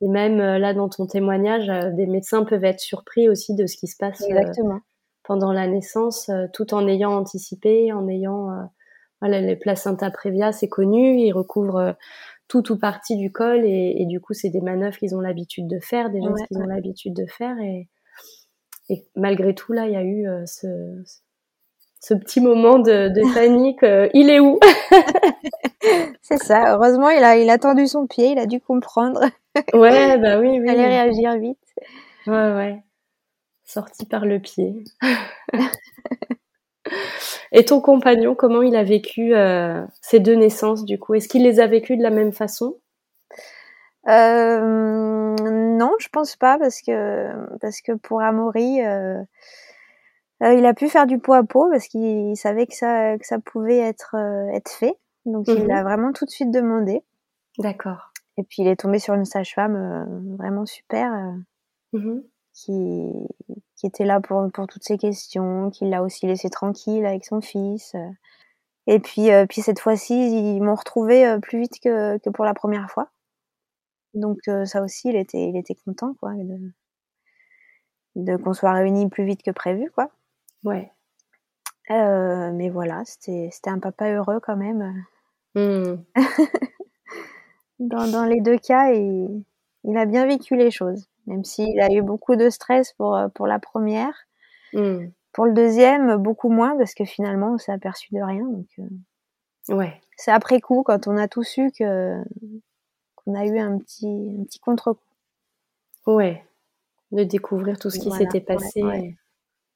Et 0.00 0.08
même 0.08 0.40
euh, 0.40 0.58
là, 0.58 0.72
dans 0.72 0.88
ton 0.88 1.06
témoignage, 1.06 1.68
euh, 1.68 1.90
des 1.90 2.06
médecins 2.06 2.44
peuvent 2.44 2.64
être 2.64 2.80
surpris 2.80 3.28
aussi 3.28 3.54
de 3.54 3.66
ce 3.66 3.76
qui 3.76 3.86
se 3.86 3.96
passe 3.96 4.24
pendant 5.22 5.52
la 5.52 5.68
naissance, 5.68 6.28
tout 6.52 6.74
en 6.74 6.88
ayant 6.88 7.12
anticipé, 7.12 7.92
en 7.92 8.08
ayant 8.08 8.48
voilà, 9.20 9.40
les 9.40 9.54
placentas 9.54 10.10
prévia, 10.10 10.50
c'est 10.50 10.68
connu, 10.68 11.20
ils 11.20 11.30
recouvrent 11.30 11.94
tout 12.50 12.72
ou 12.72 12.76
partie 12.76 13.16
du 13.16 13.30
col 13.30 13.64
et, 13.64 14.04
du 14.06 14.20
coup 14.20 14.34
c'est 14.34 14.50
des 14.50 14.60
manœuvres 14.60 14.98
qu'ils 14.98 15.14
ont 15.14 15.20
l'habitude 15.20 15.68
de 15.68 15.78
faire, 15.78 16.10
des 16.10 16.20
gestes 16.20 16.48
qu'ils 16.48 16.58
ont 16.58 16.66
l'habitude 16.66 17.14
de 17.14 17.24
faire 17.26 17.56
et, 17.60 17.88
et, 18.88 19.04
malgré 19.14 19.54
tout 19.54 19.72
là 19.72 19.86
il 19.86 19.92
y 19.92 19.96
a 19.96 20.02
eu 20.02 20.26
euh, 20.26 20.44
ce, 20.46 20.66
ce 22.00 22.12
petit 22.12 22.40
moment 22.40 22.80
de, 22.80 23.12
panique. 23.34 23.84
Euh, 23.84 24.08
il 24.14 24.30
est 24.30 24.40
où? 24.40 24.58
C'est 26.22 26.42
ça. 26.42 26.74
Heureusement 26.74 27.10
il 27.10 27.22
a 27.22 27.36
il 27.36 27.48
a 27.50 27.58
tendu 27.58 27.86
son 27.86 28.08
pied, 28.08 28.32
il 28.32 28.38
a 28.40 28.46
dû 28.46 28.60
comprendre. 28.60 29.20
ouais 29.72 30.18
bah 30.18 30.40
oui 30.40 30.48
oui. 30.58 30.60
Il 30.64 30.70
allait 30.70 30.88
réagir 30.88 31.38
vite. 31.38 31.58
Ouais 32.26 32.52
ouais. 32.52 32.82
Sorti 33.64 34.06
par 34.06 34.26
le 34.26 34.40
pied. 34.40 34.82
Et 37.52 37.64
ton 37.64 37.80
compagnon, 37.80 38.34
comment 38.34 38.62
il 38.62 38.76
a 38.76 38.84
vécu 38.84 39.34
euh, 39.34 39.84
ces 40.00 40.20
deux 40.20 40.34
naissances 40.34 40.84
du 40.84 40.98
coup? 40.98 41.14
Est-ce 41.14 41.28
qu'il 41.28 41.42
les 41.42 41.60
a 41.60 41.66
vécues 41.66 41.96
de 41.96 42.02
la 42.02 42.10
même 42.10 42.32
façon? 42.32 42.76
Euh, 44.08 45.34
Non, 45.36 45.92
je 45.98 46.08
pense 46.08 46.36
pas 46.36 46.58
parce 46.58 46.80
que 46.80 47.28
parce 47.58 47.80
que 47.80 47.92
pour 47.92 48.22
Amaury, 48.22 48.82
euh, 48.82 49.22
il 50.40 50.64
a 50.64 50.74
pu 50.74 50.88
faire 50.88 51.06
du 51.06 51.18
pot 51.18 51.32
à 51.32 51.42
pot 51.42 51.68
parce 51.70 51.88
qu'il 51.88 52.36
savait 52.36 52.66
que 52.66 52.74
ça 52.74 53.18
que 53.18 53.26
ça 53.26 53.38
pouvait 53.38 53.78
être 53.78 54.14
être 54.54 54.70
fait. 54.70 54.94
Donc 55.26 55.48
il 55.48 55.66
l'a 55.66 55.78
mhm. 55.78 55.84
vraiment 55.84 56.12
tout 56.12 56.24
de 56.24 56.30
suite 56.30 56.50
demandé. 56.50 57.02
D'accord. 57.58 58.12
Et 58.38 58.42
puis 58.42 58.62
il 58.62 58.68
est 58.68 58.80
tombé 58.80 58.98
sur 58.98 59.14
une 59.14 59.24
sage-femme 59.24 60.36
vraiment 60.38 60.66
super. 60.66 61.10
Mhm 61.92 62.22
qui, 62.52 63.12
qui 63.80 63.86
était 63.86 64.04
là 64.04 64.20
pour, 64.20 64.46
pour 64.52 64.66
toutes 64.66 64.84
ces 64.84 64.98
questions, 64.98 65.70
qui 65.70 65.86
l'a 65.86 66.02
aussi 66.02 66.26
laissé 66.26 66.50
tranquille 66.50 67.06
avec 67.06 67.24
son 67.24 67.40
fils. 67.40 67.96
Et 68.86 68.98
puis, 68.98 69.30
euh, 69.30 69.46
puis 69.46 69.62
cette 69.62 69.80
fois-ci, 69.80 70.14
ils 70.14 70.60
m'ont 70.60 70.74
retrouvé 70.74 71.26
euh, 71.26 71.38
plus 71.38 71.60
vite 71.60 71.80
que, 71.80 72.18
que 72.18 72.28
pour 72.28 72.44
la 72.44 72.52
première 72.52 72.90
fois. 72.90 73.08
Donc 74.12 74.38
euh, 74.48 74.66
ça 74.66 74.82
aussi, 74.82 75.08
il 75.08 75.16
était, 75.16 75.48
il 75.48 75.56
était 75.56 75.74
content, 75.74 76.14
quoi, 76.20 76.34
de, 76.34 76.72
de 78.16 78.36
qu'on 78.36 78.52
soit 78.52 78.72
réunis 78.72 79.08
plus 79.08 79.24
vite 79.24 79.42
que 79.42 79.50
prévu, 79.50 79.90
quoi. 79.92 80.10
Ouais. 80.64 80.92
mais 81.88 82.68
voilà, 82.68 83.02
c'était, 83.06 83.48
c'était 83.50 83.70
un 83.70 83.78
papa 83.78 84.10
heureux 84.10 84.40
quand 84.40 84.56
même. 84.56 85.06
Mmh. 85.54 85.94
dans, 87.78 88.10
dans 88.10 88.24
les 88.26 88.42
deux 88.42 88.58
cas, 88.58 88.92
il, 88.92 89.42
il 89.84 89.96
a 89.96 90.04
bien 90.04 90.26
vécu 90.26 90.54
les 90.54 90.70
choses 90.70 91.09
même 91.30 91.44
s'il 91.44 91.80
a 91.80 91.90
eu 91.92 92.02
beaucoup 92.02 92.36
de 92.36 92.50
stress 92.50 92.92
pour, 92.94 93.16
euh, 93.16 93.28
pour 93.28 93.46
la 93.46 93.58
première. 93.58 94.14
Mmh. 94.72 95.06
Pour 95.32 95.46
le 95.46 95.52
deuxième, 95.52 96.16
beaucoup 96.16 96.50
moins 96.50 96.76
parce 96.76 96.92
que 96.94 97.04
finalement, 97.04 97.54
on 97.54 97.58
s'est 97.58 97.72
aperçu 97.72 98.12
de 98.12 98.20
rien. 98.20 98.44
Donc, 98.44 98.66
ouais. 99.68 100.00
C'est 100.16 100.32
après 100.32 100.60
coup, 100.60 100.82
quand 100.82 101.06
on 101.06 101.16
a 101.16 101.28
tout 101.28 101.44
su, 101.44 101.70
que 101.70 102.20
qu'on 103.14 103.34
a 103.34 103.46
eu 103.46 103.58
un 103.58 103.78
petit, 103.78 104.36
un 104.40 104.44
petit 104.44 104.58
contre-coup. 104.58 105.00
Ouais. 106.06 106.44
De 107.12 107.22
découvrir 107.22 107.78
tout 107.78 107.90
ce 107.90 108.00
qui 108.00 108.10
s'était 108.10 108.40
passé. 108.40 108.82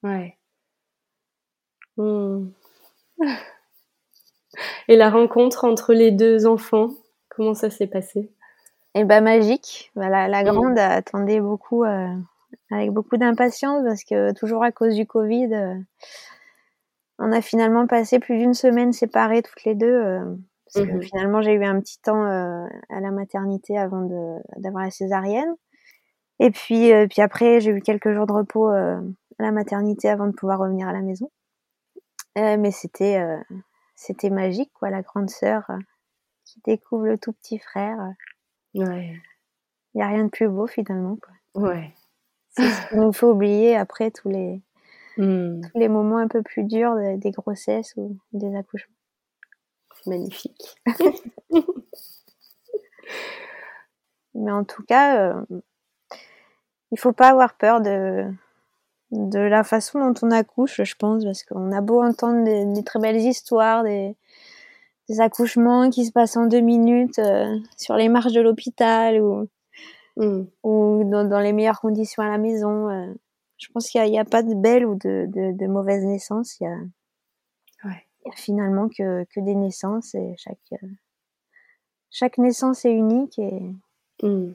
Ouais. 0.02 0.36
Hmm. 1.96 2.48
Et 4.88 4.96
la 4.96 5.10
rencontre 5.10 5.64
entre 5.64 5.94
les 5.94 6.10
deux 6.10 6.46
enfants, 6.46 6.90
comment 7.28 7.54
ça 7.54 7.70
s'est 7.70 7.86
passé? 7.86 8.30
Eh 8.94 9.04
ben 9.04 9.22
magique. 9.22 9.90
Voilà, 9.96 10.28
la, 10.28 10.42
hmm. 10.42 10.46
grande 10.46 10.78
attendait 10.78 11.40
beaucoup, 11.40 11.84
euh, 11.84 12.14
avec 12.70 12.90
beaucoup 12.92 13.16
d'impatience 13.16 13.82
parce 13.84 14.04
que 14.04 14.32
toujours 14.32 14.62
à 14.62 14.70
cause 14.70 14.94
du 14.94 15.04
Covid, 15.06 15.52
euh, 15.52 15.74
on 17.18 17.32
a 17.32 17.40
finalement 17.40 17.86
passé 17.88 18.20
plus 18.20 18.38
d'une 18.38 18.54
semaine 18.54 18.92
séparées 18.92 19.42
toutes 19.42 19.64
les 19.64 19.74
deux. 19.74 19.86
Euh, 19.86 20.36
parce 20.66 20.86
que 20.86 20.92
mmh 20.92 21.02
finalement, 21.02 21.42
j'ai 21.42 21.52
eu 21.52 21.64
un 21.64 21.78
petit 21.80 22.00
temps 22.00 22.24
à 22.24 23.00
la 23.00 23.10
maternité 23.12 23.78
avant 23.78 24.08
d'avoir 24.56 24.82
la 24.82 24.90
césarienne. 24.90 25.54
Et 26.40 26.50
puis, 26.50 26.90
puis 27.08 27.22
après, 27.22 27.60
j'ai 27.60 27.70
eu 27.70 27.80
quelques 27.80 28.12
jours 28.12 28.26
de 28.26 28.32
repos 28.32 28.70
à 28.70 29.00
la 29.38 29.52
maternité 29.52 30.08
avant 30.08 30.26
de 30.26 30.32
pouvoir 30.32 30.58
revenir 30.58 30.88
à 30.88 30.92
la 30.92 31.02
maison. 31.02 31.30
mais 32.34 32.72
c'était 32.72 33.22
c'était 33.94 34.30
magique, 34.30 34.72
quoi, 34.74 34.90
la 34.90 35.02
grande 35.02 35.30
sœur 35.30 35.64
qui 36.44 36.60
découvre 36.64 37.06
le 37.06 37.18
tout 37.18 37.32
petit 37.34 37.58
frère. 37.58 38.14
Ouais. 38.74 39.14
Il 39.94 39.98
n'y 39.98 40.02
a 40.02 40.08
rien 40.08 40.24
de 40.24 40.30
plus 40.30 40.48
beau 40.48 40.66
finalement, 40.66 41.16
quoi. 41.16 41.34
Ouais. 41.54 41.94
Nous 42.92 43.12
faut 43.12 43.30
oublier 43.30 43.76
après 43.76 44.10
tous 44.10 44.28
les, 44.28 44.60
mmh. 45.18 45.60
tous 45.60 45.78
les 45.78 45.88
moments 45.88 46.18
un 46.18 46.28
peu 46.28 46.42
plus 46.42 46.64
durs 46.64 46.96
des 46.96 47.30
grossesses 47.30 47.94
ou 47.96 48.18
des 48.32 48.54
accouchements. 48.56 48.94
Magnifique. 50.06 50.76
Mais 54.34 54.50
en 54.50 54.64
tout 54.64 54.82
cas, 54.82 55.30
euh, 55.30 55.44
il 56.90 56.98
faut 56.98 57.12
pas 57.12 57.28
avoir 57.28 57.54
peur 57.56 57.80
de, 57.80 58.28
de 59.10 59.38
la 59.38 59.64
façon 59.64 60.00
dont 60.00 60.14
on 60.22 60.30
accouche, 60.30 60.82
je 60.82 60.94
pense, 60.96 61.24
parce 61.24 61.44
qu'on 61.44 61.72
a 61.72 61.80
beau 61.80 62.02
entendre 62.02 62.44
des, 62.44 62.84
très 62.84 62.98
belles 62.98 63.20
histoires, 63.20 63.84
des, 63.84 64.16
des, 65.08 65.20
accouchements 65.20 65.90
qui 65.90 66.04
se 66.04 66.12
passent 66.12 66.36
en 66.36 66.46
deux 66.46 66.60
minutes 66.60 67.18
euh, 67.18 67.58
sur 67.76 67.96
les 67.96 68.08
marches 68.08 68.32
de 68.32 68.40
l'hôpital 68.40 69.20
ou, 69.20 69.48
mm. 70.16 70.44
ou 70.62 71.02
dans, 71.04 71.40
les 71.40 71.52
meilleures 71.52 71.80
conditions 71.80 72.22
à 72.22 72.28
la 72.28 72.38
maison. 72.38 72.88
Euh, 72.90 73.12
je 73.58 73.68
pense 73.72 73.88
qu'il 73.88 74.02
n'y 74.02 74.18
a, 74.18 74.22
a, 74.22 74.24
pas 74.24 74.42
de 74.42 74.54
belles 74.54 74.86
ou 74.86 74.94
de, 74.96 75.26
de, 75.28 75.56
de 75.56 75.66
mauvaises 75.66 76.04
naissances. 76.04 76.58
Il 76.60 76.64
y 76.64 76.66
a, 76.66 76.76
y 78.26 78.30
a 78.30 78.36
finalement 78.36 78.88
que, 78.88 79.24
que, 79.24 79.40
des 79.40 79.54
naissances 79.54 80.14
et 80.14 80.34
chaque, 80.38 80.58
euh, 80.72 80.88
chaque 82.10 82.38
naissance 82.38 82.84
est 82.84 82.92
unique 82.92 83.38
et, 83.38 83.70
mm. 84.22 84.54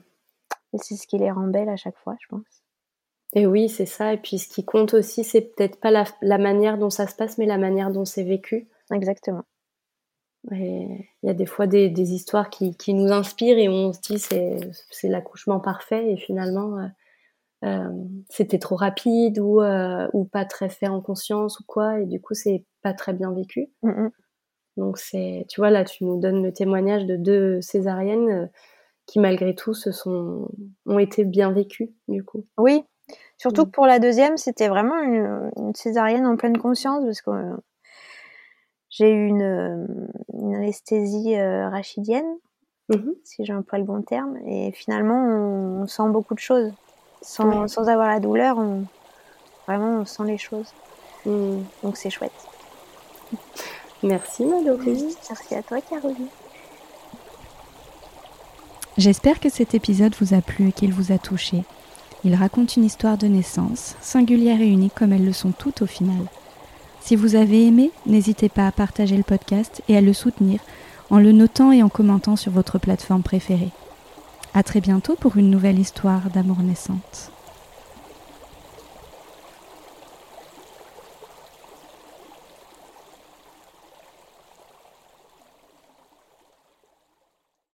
et 0.74 0.78
c'est 0.78 0.96
ce 0.96 1.08
qui 1.08 1.18
les 1.18 1.32
rend 1.32 1.48
belles 1.48 1.70
à 1.70 1.78
chaque 1.78 1.98
fois, 1.98 2.16
je 2.20 2.28
pense. 2.28 2.64
Et 3.34 3.46
oui, 3.46 3.70
c'est 3.70 3.86
ça. 3.86 4.14
Et 4.14 4.18
puis 4.18 4.40
ce 4.40 4.48
qui 4.48 4.66
compte 4.66 4.94
aussi, 4.94 5.24
c'est 5.24 5.42
peut-être 5.42 5.80
pas 5.80 5.92
la, 5.92 6.06
la, 6.22 6.38
manière 6.38 6.78
dont 6.78 6.90
ça 6.90 7.08
se 7.08 7.16
passe, 7.16 7.38
mais 7.38 7.46
la 7.46 7.58
manière 7.58 7.92
dont 7.92 8.06
c'est 8.06 8.24
vécu. 8.24 8.68
Exactement. 8.92 9.44
Il 10.52 11.06
y 11.23 11.30
a 11.30 11.34
des 11.34 11.45
fois 11.45 11.67
des, 11.67 11.89
des 11.89 12.13
histoires 12.13 12.49
qui, 12.49 12.75
qui, 12.75 12.93
nous 12.93 13.12
inspirent 13.12 13.58
et 13.58 13.69
on 13.69 13.93
se 13.93 13.99
dit 13.99 14.19
c'est, 14.19 15.08
l'accouchement 15.10 15.60
parfait 15.60 16.12
et 16.12 16.17
finalement 16.17 16.80
euh, 16.80 16.88
euh 17.65 17.89
c'était 18.30 18.60
trop 18.60 18.75
rapide 18.75 19.39
ou, 19.39 19.62
euh, 19.62 20.08
ou 20.13 20.25
pas 20.25 20.45
très 20.45 20.69
fait 20.69 20.88
en 20.88 21.02
conscience 21.02 21.60
ou 21.60 21.63
quoi 21.67 21.99
et 21.99 22.06
du 22.06 22.21
coup 22.21 22.34
c'est 22.34 22.63
pas 22.82 22.93
très 22.93 23.13
bien 23.13 23.34
vécu. 23.34 23.69
Donc 24.78 24.97
c'est, 24.97 25.45
tu 25.49 25.60
vois 25.60 25.71
là, 25.71 25.84
tu 25.84 26.06
nous 26.06 26.21
donnes 26.21 26.41
le 26.41 26.54
témoignage 26.54 27.06
de 27.06 27.17
deux 27.17 27.60
césariennes 27.60 28.49
qui 29.08 29.19
malgré 29.19 29.54
tout 29.54 29.73
se 29.73 29.91
sont 29.91 30.49
ont 30.86 30.99
été 30.99 31.25
bien 31.25 31.52
vécues 31.52 31.93
du 32.08 32.23
coup. 32.23 32.45
Oui, 32.58 32.86
Surtout 33.38 33.63
que 33.63 33.69
mm. 33.69 33.71
pour 33.71 33.86
la 33.88 33.99
deuxième, 33.99 34.38
c'était 34.38 34.67
vraiment 34.67 34.99
une, 34.99 35.52
césarienne 35.75 36.25
en 36.25 36.36
pleine 36.36 36.58
conscience 36.58 37.04
parce 37.04 37.21
que 37.21 37.32
j'ai 38.89 39.12
eu 39.12 39.28
une, 39.28 40.10
anesthésie 40.56 41.36
euh, 41.36 41.69
rachidienne, 41.69 42.38
mm-hmm. 42.89 43.13
si 43.23 43.45
j'emploie 43.45 43.80
le 43.80 43.86
bon 43.86 44.02
terme, 44.02 44.38
et 44.45 44.71
finalement 44.71 45.82
on, 45.82 45.88
sent 45.88 46.10
beaucoup 46.10 46.34
de 46.34 46.39
choses. 46.39 46.71
Sans, 47.21 47.67
sans, 47.67 47.89
avoir 47.89 48.08
la 48.08 48.19
douleur, 48.19 48.58
on, 48.58 48.86
vraiment 49.67 49.99
on 49.99 50.06
sent 50.06 50.23
les 50.25 50.38
choses. 50.38 50.73
Mm. 51.25 51.60
Donc 51.84 51.97
c'est 51.97 52.10
chouette. 52.10 52.32
Merci 54.04 54.45
Mallory. 54.45 55.15
Merci 55.30 55.56
à 55.56 55.62
toi 55.62 55.82
Caroline. 55.82 56.28
J'espère 58.97 59.39
que 59.39 59.49
cet 59.49 59.75
épisode 59.75 60.15
vous 60.19 60.34
a 60.34 60.41
plu 60.41 60.69
et 60.69 60.71
qu'il 60.71 60.93
vous 60.93 61.12
a 61.12 61.17
touché. 61.17 61.63
Il 62.23 62.36
raconte 62.36 62.75
une 62.75 62.84
histoire 62.84 63.17
de 63.17 63.28
naissance, 63.28 63.95
singulière 64.02 64.60
et 64.60 64.67
unique 64.67 64.95
comme 64.95 65.13
elles 65.13 65.25
le 65.25 65.32
sont 65.32 65.52
toutes 65.52 65.82
au 65.82 65.86
final. 65.86 66.25
Si 67.10 67.15
vous 67.15 67.34
avez 67.34 67.65
aimé, 67.65 67.89
n'hésitez 68.06 68.50
pas 68.50 68.67
à 68.67 68.72
partager 68.72 69.17
le 69.17 69.24
podcast 69.24 69.82
et 69.89 69.98
à 69.98 70.02
le 70.02 70.13
soutenir 70.13 70.60
en 71.10 71.17
le 71.17 71.32
notant 71.32 71.72
et 71.72 71.82
en 71.82 71.89
commentant 71.89 72.36
sur 72.36 72.52
votre 72.52 72.78
plateforme 72.78 73.24
préférée. 73.24 73.72
À 74.54 74.62
très 74.62 74.80
bientôt 74.80 75.15
pour 75.15 75.36
une 75.36 75.50
nouvelle 75.50 75.80
histoire 75.80 76.30
d'amour 76.30 76.60
naissante. 76.62 77.32